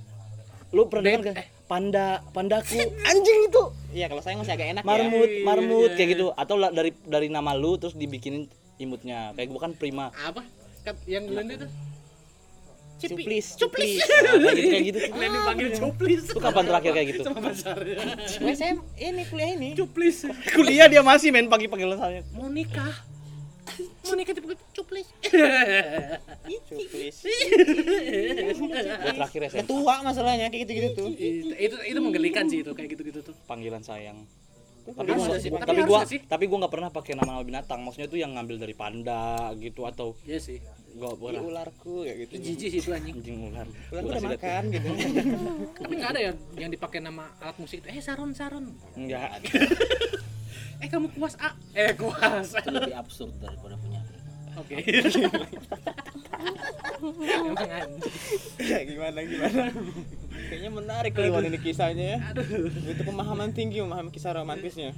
[0.69, 2.77] lu pernah dengar kan panda pandaku.
[3.11, 3.63] Anjing itu.
[3.97, 4.89] Iya kalau sayang masih agak enak ya.
[4.89, 6.27] Marmut Iya, marmut iya, kayak gitu.
[6.37, 8.45] Atau dari dari nama lu terus dibikinin
[8.77, 9.33] imutnya.
[9.33, 10.13] Kayak gua kan prima.
[10.13, 10.45] Apa?
[11.09, 11.49] Yang Glenn
[13.01, 14.03] cuplis Cuplis.
[14.03, 16.23] Nah, kayak gitu kayak gitu Glenn dipanggil cuplis.
[16.25, 17.77] itu kapan terakhir kayak gitu Sama pacar.
[18.45, 20.17] SM ini kuliah ini Cuplis.
[20.57, 22.95] kuliah dia masih main pagi panggilan sayang Mau nikah.
[24.03, 25.07] Mau nikah dipanggil cuplis.
[26.49, 27.17] cuplis
[29.09, 31.09] terakhir SMA tua masalahnya kayak gitu gitu tuh
[31.55, 33.35] itu, itu menggelikan sih itu kayak gitu-gitu tuh.
[33.45, 34.25] panggilan sayang
[34.89, 35.53] tapi gua sih?
[35.53, 38.57] gua- Tapi tapi gua tapi gua nggak pernah pakai nama-nama binatang maksudnya itu yang ngambil
[38.59, 39.23] dari panda
[39.55, 40.59] gitu atau Iya sih.
[40.95, 43.15] Gua Ih, pernah ularku kayak gitu Jijik sih itu anjing.
[43.17, 44.89] anjing ular ular udah makan gitu
[45.83, 47.89] Tapi nggak ada ya yang dipakai nama alat musik itu.
[47.89, 48.73] Eh Saron Saron.
[48.95, 49.43] enggak
[50.83, 51.59] Eh kamu kuas A.
[51.75, 52.55] Eh kuas.
[52.55, 54.15] itu lebih absurd daripada penyakit
[54.57, 54.75] Oke.
[56.99, 58.03] Emang anjing.
[58.59, 59.65] ya gimana gimana
[60.49, 62.19] kayaknya menarik Kliwon ini kisahnya ya
[62.87, 64.95] itu pemahaman tinggi memahami kisah romantisnya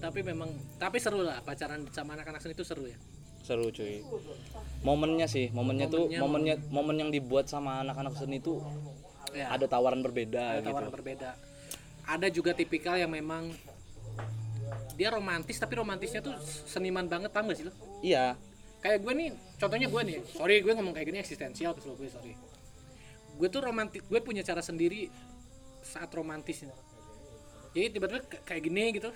[0.00, 2.96] tapi memang tapi seru lah pacaran sama anak-anak seni itu seru ya.
[3.40, 4.04] Seru cuy
[4.80, 8.60] momennya sih momennya tuh Momennya, momen yang dibuat sama anak-anak seni itu
[9.30, 9.46] Ya.
[9.54, 11.30] ada tawaran berbeda ada gitu tawaran berbeda.
[12.02, 13.54] Ada juga tipikal yang memang
[14.98, 16.34] dia romantis tapi romantisnya tuh
[16.66, 17.72] seniman banget paham gak sih lo?
[18.02, 18.34] iya
[18.80, 19.28] Kayak gue nih,
[19.60, 22.32] contohnya gue nih, sorry gue ngomong kayak gini eksistensial kesel gue sorry.
[23.36, 25.12] Gue tuh romantis, gue punya cara sendiri
[25.84, 26.72] saat romantisnya.
[27.76, 29.12] Jadi tiba-tiba kayak gini gitu,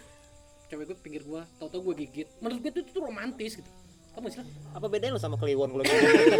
[0.68, 2.28] cewek gue pinggir gue, tau-tau gue gigit.
[2.44, 3.70] Menurut gue tuh, itu tuh romantis gitu.
[4.14, 4.42] Kamu sih?
[4.74, 6.38] apa bedanya lo sama Kliwon kalau gitu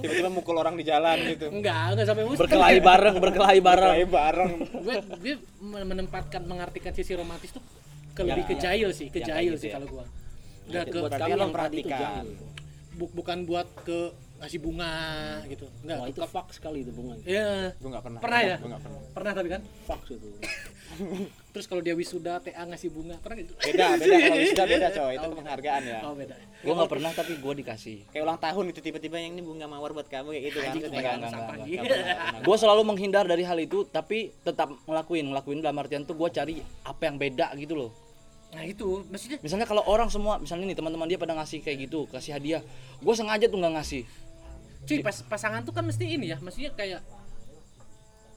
[0.00, 2.40] tiba-tiba mukul orang di jalan gitu Enggak, enggak sampai musuh.
[2.40, 7.60] berkelahi bareng berkelahi bareng Kayak bareng gue gue menempatkan mengartikan sisi romantis tuh
[8.14, 9.74] ke lebih ke jahil sih, ke yang jahil kayak sih gitu ya.
[9.76, 10.04] kalau gua.
[10.64, 12.24] Enggak ke buat yang itu perhatikan.
[12.94, 14.00] bukan buat ke
[14.44, 14.92] ngasih bunga
[15.48, 15.66] gitu.
[15.80, 15.96] Enggak.
[15.96, 17.16] wah itu fuck sekali itu bunga.
[17.24, 17.72] Iya.
[17.80, 18.20] gue nggak pernah.
[18.20, 18.56] Pernah ya?
[18.60, 19.00] gue nggak pernah.
[19.16, 19.60] Pernah tapi kan.
[19.88, 20.28] fuck itu.
[21.54, 23.54] Terus kalau dia wisuda TA ngasih bunga, pernah gitu?
[23.56, 24.14] beda beda.
[24.20, 25.14] Kalau wisuda beda coy.
[25.16, 25.98] Itu penghargaan ya.
[26.04, 26.34] Oh, beda.
[26.36, 27.96] gue nggak pernah tapi gue dikasih.
[28.12, 30.58] Kayak ulang tahun itu tiba-tiba yang ini bunga mawar buat kamu kayak gitu.
[30.60, 31.18] Kan?
[31.24, 31.32] kan?
[32.44, 35.24] gue selalu menghindar dari hal itu tapi tetap ngelakuin.
[35.32, 37.90] Ngelakuin dalam artian tuh gue cari apa yang beda gitu loh.
[38.54, 39.02] Nah, itu.
[39.10, 39.38] Maksudnya?
[39.42, 42.62] Misalnya kalau orang semua misalnya nih teman-teman dia pada ngasih kayak gitu kasih hadiah.
[43.02, 44.02] Gue sengaja tuh nggak ngasih
[44.84, 47.00] cuy pas pasangan tuh kan mesti ini ya, maksudnya kayak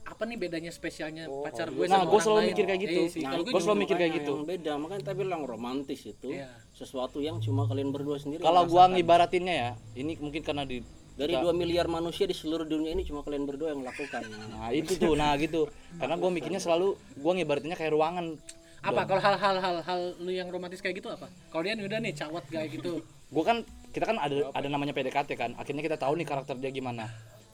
[0.08, 2.48] apa nih bedanya spesialnya pacar gue Nah, sama orang selalu lain?
[2.50, 2.98] mikir kayak gitu.
[2.98, 4.32] Iya sih, Nah, kalau gue selalu mikir kayak gitu.
[4.34, 6.48] yang beda makanya tadi bilang romantis itu Iya.
[6.72, 10.80] sesuatu yang cuma kalian berdua sendiri kalau gue ngibaratinnya ya ini mungkin karena di
[11.12, 14.22] dari 2 miliar manusia di seluruh dunia ini cuma kalian berdua yang melakukan.
[14.48, 15.66] Nah itu tuh nah gitu.
[15.98, 18.38] Karena gue mikirnya selalu gue ngibaratinnya kayak ruangan.
[18.80, 19.02] Apa?
[19.04, 21.26] Kalau hal-hal hal-hal lu yang romantis kayak gitu apa?
[21.50, 23.60] Kalau dia udah nih cawat kayak gitu gue kan
[23.92, 25.50] kita kan ada ada namanya PDKT kan.
[25.56, 27.08] Akhirnya kita tahu nih karakter dia gimana.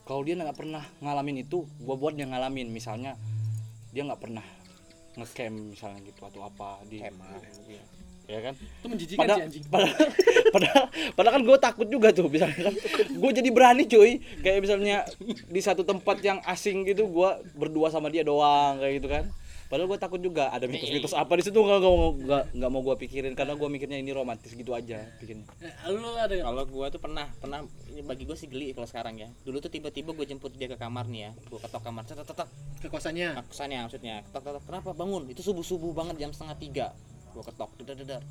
[0.05, 2.69] Kalau dia nggak pernah ngalamin itu gue buat dia ngalamin.
[2.69, 3.17] Misalnya
[3.91, 4.45] dia nggak pernah
[5.15, 6.99] ngecamp misalnya gitu atau apa di
[8.25, 8.53] ya kan?
[8.57, 9.63] Itu menjijikan padahal, sih anjing.
[9.73, 10.05] padahal,
[10.49, 10.83] padahal,
[11.13, 12.75] padahal kan gue takut juga tuh misalnya kan.
[13.15, 14.11] Gue jadi berani cuy.
[14.41, 14.97] Kayak misalnya
[15.49, 19.25] di satu tempat yang asing gitu gue berdua sama dia doang kayak gitu kan
[19.75, 22.11] padahal gue takut juga ada mitos-mitos apa di situ nggak nggak mau
[22.55, 26.31] nggak mau gue pikirin karena gue mikirnya ini romantis gitu aja bikin Eh, lu ada?
[26.31, 29.29] Kalau gua tuh pernah, pernah ini bagi gua sih geli kalau sekarang ya.
[29.41, 31.31] Dulu tuh tiba-tiba gua jemput dia ke kamar nih ya.
[31.49, 32.49] Gua ketok kamar, tet tet tet.
[32.81, 34.15] ke kosannya Kesannya maksudnya.
[34.29, 34.63] Ketok ketok.
[34.69, 35.25] Kenapa bangun?
[35.29, 36.87] Itu subuh subuh banget jam setengah tiga.
[37.33, 38.21] Gua ketok, dedar dedar.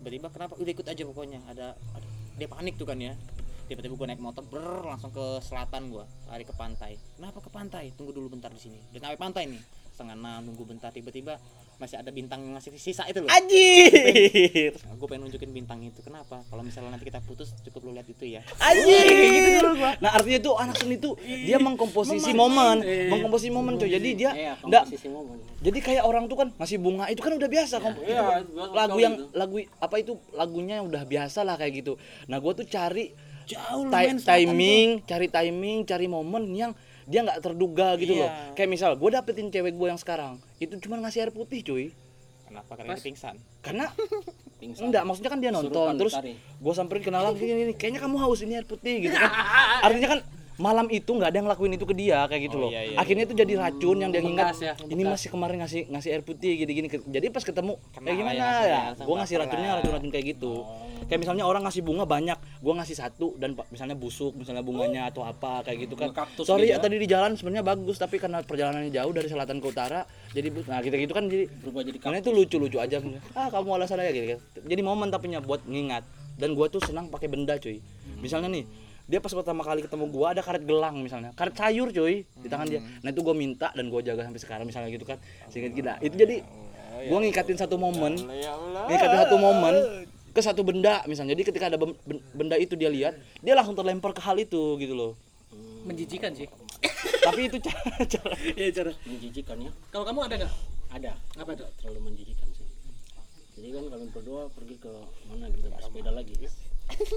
[0.00, 0.52] Tiba-tiba kenapa?
[0.60, 1.40] Udah ikut aja pokoknya.
[1.48, 3.16] Ada, ada dia panik tuh kan ya.
[3.64, 7.00] Tiba-tiba gua naik motor, ber langsung ke selatan gua, lari ke pantai.
[7.16, 7.84] Kenapa ke pantai?
[7.96, 8.78] Tunggu dulu bentar di sini.
[8.92, 9.62] Udah sampai pantai nih.
[9.94, 10.90] Setengah enam, nunggu bentar.
[10.90, 11.38] Tiba-tiba
[11.74, 13.30] masih ada bintang yang ngasih sisa itu loh.
[13.30, 15.98] anjir Nah, gue pengen nunjukin bintang itu.
[16.00, 16.42] Kenapa?
[16.44, 18.42] Kalau misalnya nanti kita putus, cukup lu lihat itu ya.
[18.60, 24.08] anjir gitu nah artinya tuh anak seni tuh dia mengkomposisi momen mengkomposisi momen cuy jadi
[24.12, 25.36] dia Iya, enggak momen.
[25.60, 28.96] jadi kayak orang tuh kan ngasih bunga itu kan udah biasa Iya, kan biasa lagu
[28.98, 29.24] yang itu.
[29.32, 31.92] lagu apa itu lagunya udah biasa lah kayak gitu
[32.26, 33.12] nah gue tuh cari
[33.44, 36.72] Jauh ti- timing cari timing cari momen yang
[37.04, 38.26] dia nggak terduga gitu loh.
[38.26, 38.54] Iya.
[38.54, 41.84] kayak misal gue dapetin cewek gue yang sekarang itu cuma ngasih air putih cuy.
[42.44, 42.72] Kenapa?
[42.74, 43.36] Karena dia pingsan.
[43.60, 43.84] karena
[44.60, 44.82] Pingsan.
[44.86, 46.14] enggak maksudnya kan dia nonton Surupan terus
[46.56, 49.32] gue samperin kenalan gini, gini kayaknya kamu haus ini air putih gitu kan.
[49.84, 50.20] Artinya kan
[50.54, 52.70] malam itu nggak ada yang ngelakuin itu ke dia kayak gitu Oh, loh.
[52.70, 56.10] iya, iya, akhirnya itu jadi racun yang dia ingat ya, ini masih kemarin ngasih ngasih
[56.14, 58.38] air putih gini gini jadi pas ketemu Kenal kayak gimana?
[58.38, 59.76] ya, ya, ya, gue ngasih racunnya lah.
[59.82, 60.52] racun-racun kayak gitu
[61.06, 65.26] kayak misalnya orang ngasih bunga banyak gue ngasih satu dan misalnya busuk misalnya bunganya atau
[65.26, 66.10] apa kayak gitu kan.
[66.14, 66.76] Kaktus sorry gitu ya.
[66.80, 66.84] ya.
[66.84, 70.80] tadi di jalan sebenarnya bagus tapi karena perjalanannya jauh dari selatan ke utara jadi nah
[70.80, 72.98] gitu gitu kan jadi berubah jadi karena itu lucu-lucu aja.
[73.36, 76.04] Ah kamu alasan aja gitu jadi momen tapi buat ngingat.
[76.34, 77.78] Dan gua tuh senang pakai benda cuy.
[78.18, 78.66] Misalnya nih
[79.04, 81.30] dia pas pertama kali ketemu gua ada karet gelang misalnya.
[81.36, 82.80] Karet sayur cuy di tangan dia.
[82.82, 85.22] Nah itu gua minta dan gua jaga sampai sekarang misalnya gitu kan.
[85.52, 86.42] Sehingga kita itu jadi
[87.06, 88.18] gua ngikatin satu momen.
[88.90, 89.74] Ngikatin satu momen
[90.34, 91.38] ke satu benda misalnya.
[91.38, 91.78] Jadi ketika ada
[92.34, 95.12] benda itu dia lihat dia langsung terlempar ke hal itu gitu loh.
[95.86, 96.50] Menjijikan sih.
[97.22, 98.34] Tapi itu cara, cara.
[98.58, 98.92] Iya cara.
[99.06, 99.70] Menjijikan ya.
[99.94, 100.52] Kalau kamu ada nggak?
[100.98, 101.12] Ada.
[101.38, 101.68] Apa tuh?
[101.78, 102.66] Terlalu menjijikan sih.
[103.54, 104.92] Jadi kan kalian berdua pergi ke
[105.30, 106.34] mana gitu bersepeda lagi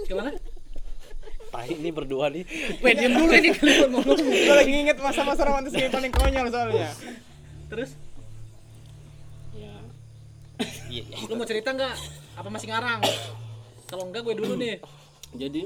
[0.08, 0.32] gimana
[1.52, 2.44] tai ini berdua nih.
[2.84, 4.20] Weh, diam dulu ini kalian ngomong.
[4.20, 6.92] Gue lagi nginget masa-masa romantis yang paling konyol soalnya.
[7.68, 7.96] terus?
[9.56, 9.76] Ya.
[10.88, 11.28] Iya, iya.
[11.28, 11.96] lu mau cerita nggak
[12.38, 13.02] apa masih ngarang
[13.86, 14.78] kalau enggak gue dulu nih
[15.34, 15.62] jadi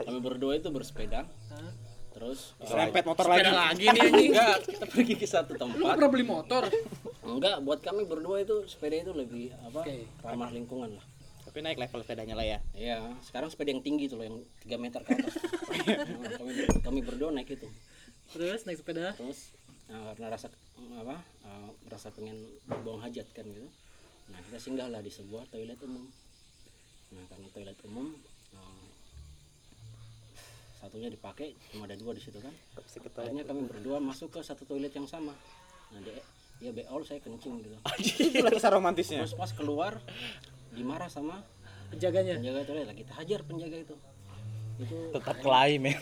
[0.00, 1.70] kami berdua itu bersepeda Hah?
[2.10, 3.38] terus Serempet motor lagi.
[3.38, 6.62] sepeda lagi nih anjing enggak kita pergi ke satu lu tempat pernah beli motor
[7.22, 10.04] enggak buat kami berdua itu sepeda itu lebih apa Oke.
[10.20, 11.06] ramah lingkungan lah
[11.40, 12.58] Tapi naik level sepedanya lah ya.
[12.70, 15.34] Iya, sekarang sepeda yang tinggi tuh loh yang 3 meter ke atas.
[15.34, 17.66] Nah, kami, kami berdua naik itu.
[18.30, 19.50] terus naik sepeda Terus
[19.90, 20.46] nah, karena rasa
[20.94, 21.18] apa?
[21.18, 22.38] eh, merasa pengen
[22.86, 23.66] buang hajat kan gitu.
[24.30, 26.06] Nah, kita singgahlah di sebuah toilet umum.
[27.10, 28.14] Nah, karena toilet umum
[28.54, 28.88] eh,
[30.80, 32.54] satunya dipakai cuma ada dua di situ kan.
[33.20, 35.34] Akhirnya kami berdua masuk ke satu toilet yang sama.
[35.90, 36.22] Nah, dia
[36.60, 37.76] dia beol saya kencing gitu.
[38.30, 39.26] Itulah kisah romantisnya.
[39.26, 39.98] Terus pas keluar
[40.70, 41.42] dimarah sama
[41.90, 43.96] penjaganya penjaga toilet lah kita hajar penjaga itu
[44.80, 45.98] itu tetap kelahi men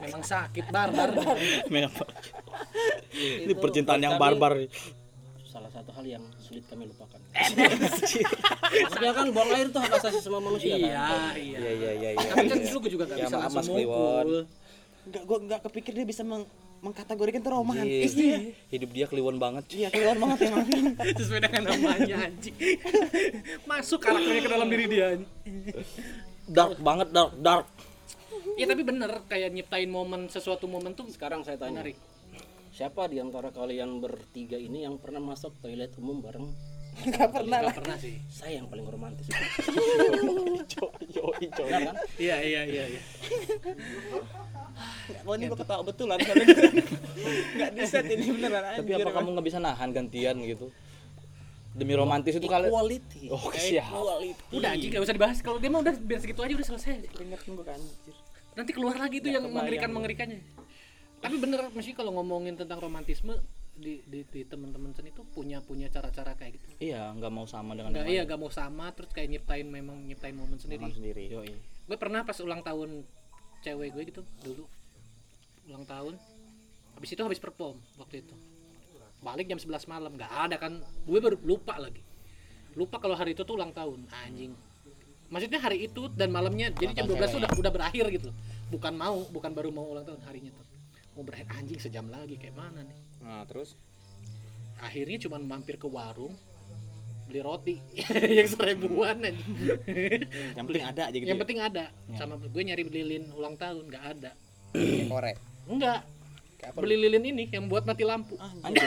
[0.00, 1.10] memang sakit barbar
[1.74, 1.92] memang
[3.12, 4.52] ini percintaan yang kami barbar
[5.52, 7.20] salah satu hal yang sulit kami lupakan.
[8.82, 10.80] Maksudnya kan buang air itu hak asasi semua manusia kan.
[10.80, 11.04] Iya
[11.36, 11.58] iya.
[11.60, 12.28] Iya iya iya iya.
[12.32, 13.84] tapi kan dulu gue juga gak Ya, bisa langsung Mas Kliwon.
[13.84, 14.30] mukul
[15.02, 16.46] Enggak gua enggak kepikir dia bisa meng
[16.80, 18.18] mengkategorikan itu romantis Iya.
[18.18, 18.38] dia.
[18.70, 19.64] hidup dia kliwon banget.
[19.70, 20.66] Iya, keluar banget emang.
[21.14, 22.56] sesuai dengan namanya anjing.
[23.70, 25.06] Masuk karakternya ke dalam diri dia
[26.48, 27.66] dark banget dark dark.
[28.52, 31.82] Iya tapi bener kayak nyiptain momen sesuatu momen tuh sekarang saya tanya.
[31.82, 31.96] menarik
[32.72, 36.48] siapa di antara kalian bertiga ini yang pernah masuk toilet umum bareng?
[37.04, 37.58] Enggak pernah.
[37.68, 38.16] Gak pernah sih.
[38.32, 39.28] Saya yang paling romantis.
[41.16, 41.94] Yoi, kan?
[42.16, 43.00] Iya iya iya iya.
[45.28, 46.48] Oh ini gua ketawa betulan soalnya.
[47.52, 50.72] Enggak di set ini beneran tapi apa kamu nggak bisa nahan gantian gitu?
[51.72, 53.88] Demi romantis itu kalian quality oh siap.
[54.52, 55.38] Udah anjing gak usah dibahas.
[55.44, 57.08] Kalau dia mah udah biar segitu aja udah selesai.
[57.20, 57.80] Ingetin gua kan.
[57.80, 58.16] anjir.
[58.52, 60.44] nanti keluar lagi itu yang mengerikan mengerikannya
[61.22, 63.38] tapi bener mesti kalau ngomongin tentang romantisme
[63.72, 66.66] di di, di teman-teman seni itu punya punya cara-cara kayak gitu.
[66.92, 70.34] Iya nggak mau sama dengan nggak iya gak mau sama terus kayak nyiptain memang nyiptain
[70.36, 70.82] momen sendiri.
[70.82, 71.24] Teman sendiri.
[71.30, 71.54] Yoi.
[71.82, 73.02] gue pernah pas ulang tahun
[73.62, 74.64] cewek gue gitu dulu
[75.66, 76.14] ulang tahun
[76.94, 78.34] habis itu habis perform waktu itu.
[79.22, 82.02] Balik jam 11 malam nggak ada kan gue baru lupa lagi.
[82.74, 84.52] Lupa kalau hari itu tuh ulang tahun anjing.
[85.32, 88.28] Maksudnya hari itu dan malamnya jadi jam 12 tuh udah udah berakhir gitu.
[88.68, 90.71] Bukan mau bukan baru mau ulang tahun harinya tuh
[91.12, 92.98] mau berakhir anjing sejam lagi kayak mana nih?
[93.20, 93.76] Nah, terus?
[94.80, 96.34] Akhirnya cuman mampir ke warung
[97.28, 97.76] beli roti.
[98.38, 99.52] Yang seribuan anjing.
[100.58, 101.28] yang penting ada aja gitu.
[101.28, 101.84] yang penting ada.
[102.18, 104.32] Sama gue nyari lilin ulang tahun nggak ada.
[105.08, 105.36] Korek.
[105.70, 106.02] enggak
[106.70, 108.38] beli lilin ini yang buat mati lampu.
[108.62, 108.86] Anjir,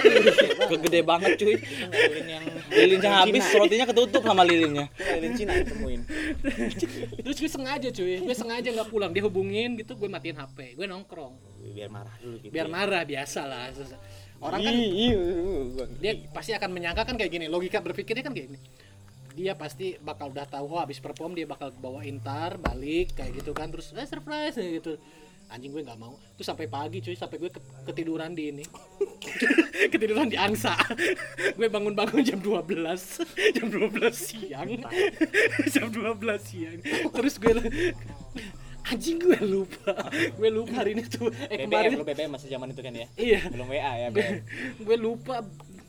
[0.71, 1.59] kegede banget cuy.
[1.59, 4.87] Lilin yang lilinnya habis rotinya ketutup sama lilinnya.
[4.95, 6.01] Lilin Cina ditemuin.
[7.19, 8.23] terus gue sengaja cuy.
[8.23, 11.35] Gue sengaja nggak pulang dia hubungin gitu gue matiin hp gue nongkrong
[11.73, 12.51] Biar marah dulu gitu.
[12.53, 13.71] biar marah biasa lah
[14.43, 14.75] orang kan
[16.03, 18.59] dia pasti akan menyangka kan kayak gini logika berpikirnya kan kayak gini.
[19.35, 23.51] Dia pasti bakal udah tahu oh habis perform dia bakal bawain tar balik kayak gitu
[23.51, 23.71] kan.
[23.71, 24.95] Terus eh surprise gitu.
[25.45, 26.15] Anjing gue nggak mau.
[26.35, 28.65] Terus sampai pagi cuy sampai gue ke- ketiduran di ini.
[29.93, 30.73] Ketiduran di angsa
[31.57, 32.65] gue bangun-bangun jam 12
[33.55, 34.69] jam 12 siang.
[35.69, 36.77] Jam 12 siang.
[37.11, 37.53] Terus gue
[38.85, 39.93] anjing gue lupa.
[40.37, 41.29] Gue lupa hari ini tuh.
[41.49, 41.89] Eh BBM, kemarin.
[41.97, 43.07] lu BBM masih zaman itu kan ya?
[43.17, 43.41] iya.
[43.49, 44.37] Belum WA ya, gue, BBM.
[44.85, 45.35] gue lupa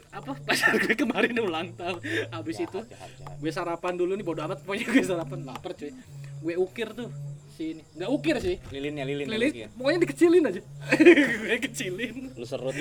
[0.09, 2.01] apa pas gue kemarin ulang tahun.
[2.33, 3.37] Habis itu Jahat, jahat.
[3.37, 5.93] gue sarapan dulu nih bodo amat pokoknya gue sarapan lapar cuy.
[6.41, 7.13] Gue ukir tuh
[7.57, 7.83] sini.
[7.97, 8.57] Nggak ukir sih.
[8.69, 9.49] Lilinnya lilin lilin.
[9.49, 9.69] lagi ya.
[9.73, 10.61] pokoknya dikecilin aja.
[11.41, 12.77] Gue kecilin lu serut.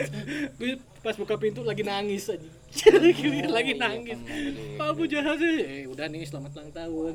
[0.59, 2.49] Gue pas buka pintu lagi nangis aja.
[3.47, 4.19] Lagi nangis.
[4.75, 5.57] kamu jahat sih?
[5.63, 7.13] Eh udah nih selamat ulang tahun.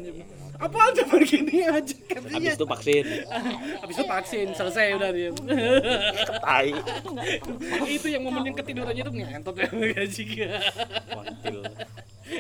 [0.57, 1.97] Apa aja begini aja?
[2.09, 3.05] Katanya habis itu vaksin.
[3.85, 5.31] Habis itu vaksin selesai udah dia.
[6.41, 6.69] Tai.
[7.85, 9.69] Itu yang momen yang ketidurannya tuh ngentot ya
[10.01, 10.25] gaji
[11.13, 11.59] Wantil.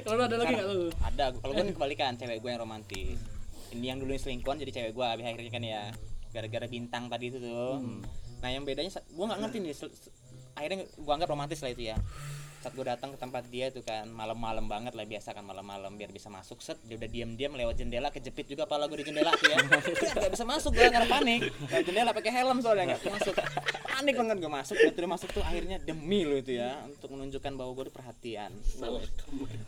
[0.07, 0.87] kalau ada lagi nggak lu?
[1.03, 3.40] Ada, kalau gue kebalikan, cewek gue yang romantis.
[3.71, 5.83] Ini yang dulu selingkuhan jadi cewek gue habis akhirnya kan ya.
[6.31, 7.83] Gara-gara bintang tadi itu tuh.
[8.41, 9.75] Nah, yang bedanya gue nggak ngerti nih.
[10.55, 11.97] Akhirnya gue anggap romantis lah itu ya.
[12.61, 16.13] Saat gue datang ke tempat dia itu kan malam-malam banget lah biasa kan malam-malam biar
[16.13, 19.49] bisa masuk set dia udah diam-diam lewat jendela kejepit juga pala gue di jendela tuh
[19.49, 19.57] ya.
[20.21, 21.49] Nggak bisa masuk gue karena panik.
[21.49, 23.33] Lewat jendela pakai helm soalnya nggak masuk.
[23.81, 27.53] Panik banget gue masuk dan udah masuk tuh akhirnya demi lo itu ya untuk menunjukkan
[27.57, 28.53] bahwa gue perhatian.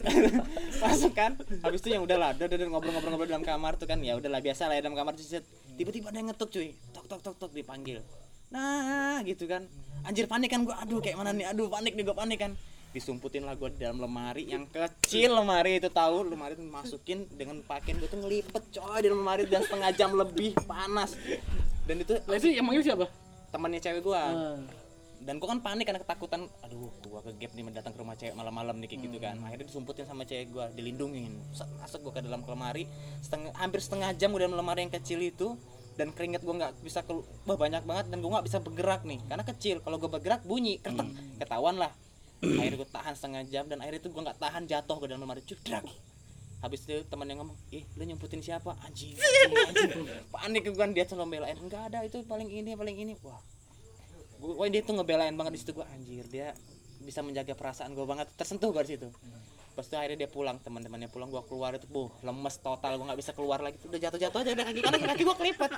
[0.85, 4.21] Masuk kan habis itu yang udah lah udah udah ngobrol-ngobrol dalam kamar tuh kan ya
[4.21, 5.49] udahlah biasa lah ya dalam kamar set.
[5.81, 6.77] Tiba-tiba ada yang ngetuk cuy.
[6.93, 8.05] Tok tok tok tok dipanggil.
[8.53, 9.65] Nah gitu kan.
[10.05, 10.77] Anjir panik kan gua.
[10.85, 11.49] Aduh kayak mana nih?
[11.49, 12.53] Aduh panik nih gua panik kan
[12.93, 16.29] disumputin lah gua di dalam lemari yang kecil lemari itu tahu?
[16.29, 20.53] Lemari itu masukin dengan pakaian gua tuh ngelipet coy di lemari dan setengah jam lebih
[20.69, 21.17] panas.
[21.89, 23.09] Dan itu lah itu yang manggil siapa?
[23.53, 24.23] temannya cewek gua.
[24.33, 24.59] Ah.
[25.23, 28.35] dan gua kan panik karena ketakutan aduh gua ke gap nih datang ke rumah cewek
[28.35, 29.39] malam-malam nih kayak gitu kan.
[29.39, 31.39] Akhirnya disumputin sama cewek gua dilindungin.
[31.55, 32.91] Set, masuk gua ke dalam lemari
[33.23, 35.55] setengah hampir setengah jam gua dalam lemari yang kecil itu
[35.95, 39.21] dan keringet gua nggak bisa kelu- wah banyak banget dan gua nggak bisa bergerak nih.
[39.31, 41.07] Karena kecil kalau gua bergerak bunyi ketek.
[41.39, 41.93] Ketahuan lah
[42.43, 45.43] akhirnya gua tahan setengah jam dan akhirnya itu gua nggak tahan jatuh ke dalam lemari
[45.47, 45.87] cudrak
[46.63, 48.79] habis itu teman yang ngomong ih lu nyemputin siapa?
[48.87, 50.07] Anjing anjing, anjing.
[50.31, 53.13] panik gue kan dia selalu belain enggak ada itu paling ini paling ini.
[53.27, 53.43] Wah.
[54.39, 56.23] Gua wah, dia tuh ngebelain banget di situ gua anjir.
[56.31, 56.55] Dia
[57.03, 59.11] bisa menjaga perasaan gua banget tersentuh gua di situ.
[59.75, 63.21] Pas itu akhirnya dia pulang teman-temannya pulang gua keluar itu buh lemes total gua nggak
[63.27, 63.83] bisa keluar lagi.
[63.83, 65.71] Udah jatuh-jatuh aja udah kaki kaki gua kelipet.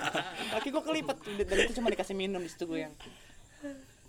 [0.53, 1.17] Kaki gua kelipet.
[1.49, 2.95] Dan itu cuma dikasih minum di situ gua yang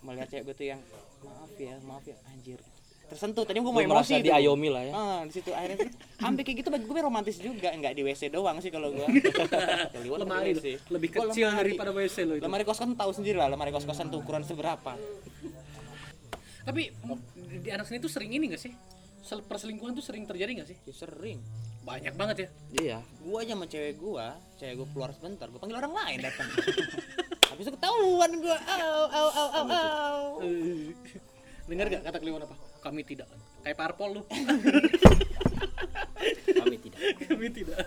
[0.05, 0.81] melihat cewek gua tuh yang
[1.19, 2.59] maaf ya maaf ya anjir
[3.05, 4.25] tersentuh tadi gua mau Gue merasa emosi tuh.
[4.27, 5.89] diayomi lah ya Ah, di situ akhirnya tuh,
[6.19, 9.05] hampir kayak gitu bagi gue romantis juga, enggak di WC doang sih kalau gua.
[9.93, 10.63] Keliwat lemari di loh.
[10.63, 10.67] WC.
[10.89, 11.69] lebih kecil lemari.
[11.69, 14.97] daripada WC lo itu Lemari kos kan tahu sendiri lah, lemari kos-kosan tuh ukuran seberapa.
[16.61, 16.89] tapi
[17.45, 18.73] di, di anak seni tuh sering ini gak sih
[19.21, 21.37] Sel- perselingkuhan tuh sering terjadi gak sih Ya sering.
[21.81, 25.77] banyak banget ya iya Gua aja sama cewek gua, cewek gua keluar sebentar, gua panggil
[25.77, 26.49] orang lain datang.
[27.55, 28.57] Habis itu ketahuan gua.
[28.59, 30.23] Au au au au au.
[31.65, 33.25] dengar gak kata Kliwon apa kami tidak
[33.59, 34.21] kayak parpol lu
[36.55, 37.81] kami tidak kami tidak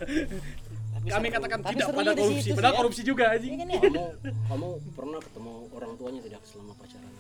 [0.91, 1.35] Tapi kami seru.
[1.39, 2.79] katakan Tapi tidak pada korupsi padahal ya.
[2.81, 3.79] korupsi juga anjing Iya kan ya?
[3.79, 4.03] kamu
[4.51, 7.13] kamu pernah ketemu orang tuanya tidak selama pacaran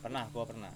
[0.00, 0.72] Pernah, gua pernah.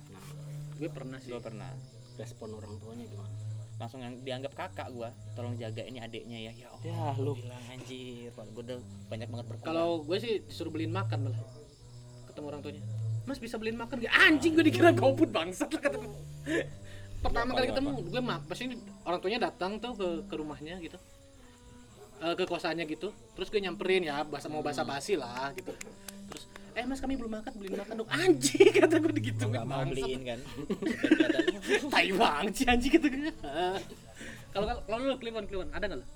[0.76, 1.70] gue pernah sih Gua pernah.
[2.14, 3.32] respon orang tuanya gimana
[3.76, 5.12] Langsung yang dianggap kakak gua.
[5.36, 6.52] Tolong jaga ini adiknya ya.
[6.52, 7.16] Ya Allah.
[7.16, 7.32] Ya, lu.
[7.36, 8.78] bilang anjir, gua udah
[9.12, 9.68] banyak banget berkurang.
[9.72, 11.42] kalau gue sih disuruh beliin makan malah
[12.32, 12.82] ketemu orang tuanya
[13.26, 16.10] mas bisa beliin makan gak anjing gue dikira gombut bangsat lah kata gue
[17.26, 18.70] pertama kali ketemu gue mak pasti
[19.02, 20.94] orang tuanya datang tuh ke ke rumahnya gitu
[22.16, 25.68] Eh, ke kosannya gitu terus gue nyamperin ya bahasa mau basa basi lah gitu
[26.32, 28.10] terus eh mas kami belum makan beliin makan dong.
[28.12, 29.44] Anjing kata gue gitu.
[29.48, 30.40] Nggak mau beliin kan.
[31.92, 33.32] tai banget sih anjing kata gue
[34.52, 36.06] kalau kalau lu kliwon kliwon ada nggak lo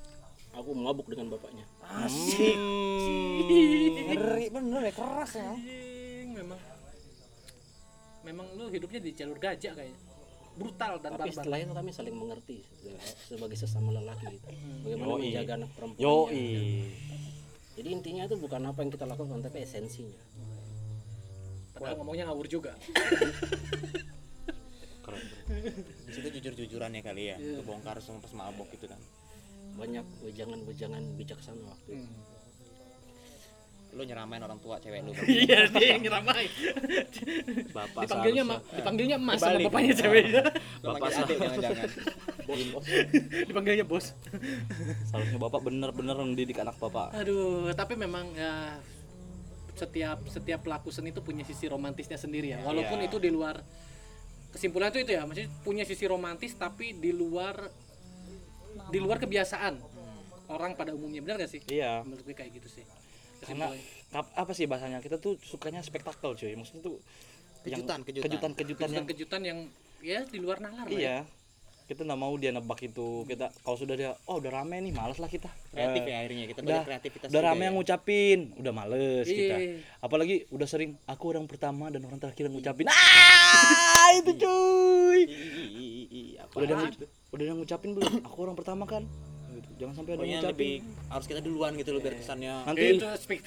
[0.51, 1.65] aku mabuk dengan bapaknya.
[2.05, 2.59] Asik.
[4.11, 5.53] Ngeri bener ya keras ya.
[6.27, 6.61] memang.
[8.21, 10.11] Memang lu hidupnya di jalur gajah kayaknya
[10.61, 11.37] brutal dan tapi barbar.
[11.41, 12.59] setelah itu kami saling mengerti
[13.31, 14.35] sebagai sesama lelaki.
[14.35, 14.49] Gitu.
[14.85, 15.23] bagaimana Yoi.
[15.25, 16.15] menjaga anak perempuan yo
[17.79, 20.21] jadi intinya itu bukan apa yang kita lakukan tapi esensinya.
[21.75, 22.75] Padahal ngomongnya ngawur juga.
[26.07, 27.37] Di situ jujur-jujuran ya kali ya.
[27.39, 29.01] Kebongkar semua pas mabok gitu kan.
[29.81, 32.11] banyak wejangan-wejangan bijaksana waktu itu
[33.91, 35.11] Lu nyeramain orang tua cewek lu.
[35.43, 36.47] iya dia yang nyeramai
[37.71, 40.43] bapak dipanggilnya ma- dipanggilnya mas sama bapaknya ceweknya
[40.81, 41.91] Lu manggil adek jangan-jangan.
[43.51, 44.15] dipanggilnya bos.
[45.05, 47.11] Seharusnya bapak bener-bener mendidik anak bapak.
[47.15, 48.79] Aduh tapi memang ya
[49.75, 52.63] setiap setiap pelaku seni itu punya sisi romantisnya sendiri ya.
[52.63, 53.07] Walaupun Iya.
[53.07, 53.59] itu di luar
[54.51, 57.59] kesimpulan itu itu ya maksudnya punya sisi romantis tapi di luar
[58.87, 59.83] di luar kebiasaan.
[60.47, 61.61] Orang pada umumnya benar gak sih?
[61.67, 62.03] Iya.
[62.03, 62.85] Menurut gue kayak gitu sih
[63.43, 63.67] karena
[64.13, 64.99] apa sih bahasanya?
[64.99, 66.53] Kita tuh sukanya spektakel cuy.
[66.53, 66.97] Maksudnya tuh
[67.63, 68.25] yang- Kejutan, kejutan.
[68.25, 69.59] kejutan kejutan yang kejutan-kejutan yang
[70.01, 70.97] ya di luar nalar lah ya.
[70.97, 71.19] iya.
[71.85, 73.27] Kita nggak mau dia nebak itu.
[73.27, 75.51] Kita kalau sudah dia oh udah rame nih males lah kita.
[75.69, 77.27] Kreatif Eh, ya akhirnya kita udah banyak kreativitas.
[77.29, 77.67] udah rame ya.
[77.67, 78.39] yang ngucapin.
[78.57, 79.35] Udah males Iya.
[79.35, 79.57] kita.
[80.01, 82.87] Apalagi udah sering aku orang pertama dan orang terakhir yang ngucapin.
[82.87, 85.21] Ah itu cuy.
[85.27, 86.83] Ih, ih, apa udah yang
[87.31, 88.23] udah yang ngucapin belum?
[88.23, 89.03] Aku orang pertama kan.
[89.81, 92.69] Jangan sampai ada yang lebih harus kita duluan gitu loh biar kesannya.
[92.69, 93.07] Nanti itu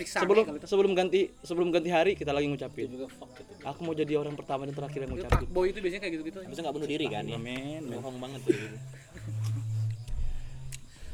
[0.09, 3.53] sebelum sebelum ganti sebelum ganti hari kita lagi itu ngucapin juga fuck gitu.
[3.61, 5.37] Aku mau jadi orang pertama dan terakhir yang Itu ngucapin.
[5.45, 6.39] fuckboy itu biasanya kayak gitu-gitu.
[6.49, 7.23] Bisa nggak bunuh diri kan?
[7.29, 7.37] Ya.
[7.37, 7.81] amin.
[7.93, 8.51] Bohong banget tuh.
[8.57, 8.77] gitu.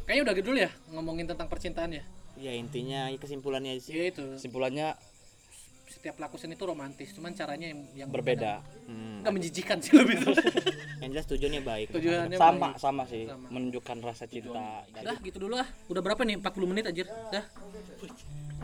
[0.08, 2.04] kayaknya udah gitu dulu ya ngomongin tentang percintaan ya.
[2.40, 3.92] Ya intinya kesimpulannya sih.
[3.94, 4.40] Ya itu.
[4.40, 4.96] Kesimpulannya
[5.90, 7.10] setiap pelaku seni itu romantis.
[7.12, 8.62] Cuman caranya yang, yang berbeda.
[8.86, 9.26] hmm.
[9.26, 10.38] nggak menjijikan sih lebih tuh.
[11.04, 11.88] Yang jelas tujuannya baik.
[11.96, 12.76] tujuannya sama baik.
[12.76, 13.24] sama sih.
[13.24, 13.48] Sama.
[13.56, 16.44] menunjukkan rasa cinta dah gitu dulu ah udah berapa nih?
[16.44, 17.46] 40 menit aja dah.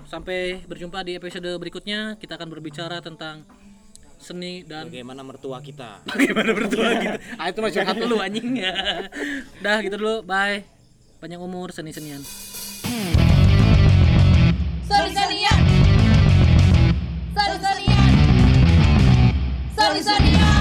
[0.05, 2.19] Sampai berjumpa di episode berikutnya.
[2.19, 3.47] Kita akan berbicara tentang
[4.19, 6.03] seni dan Bagaimana mertua kita?
[6.11, 8.47] bagaimana bertua gitu ah itu mah curhat lu anjing.
[9.63, 10.27] Dah gitu dulu.
[10.27, 10.67] Bye.
[11.23, 12.21] Panjang umur seni senian
[15.15, 15.74] sorry, ya.
[19.95, 20.54] Tanzania.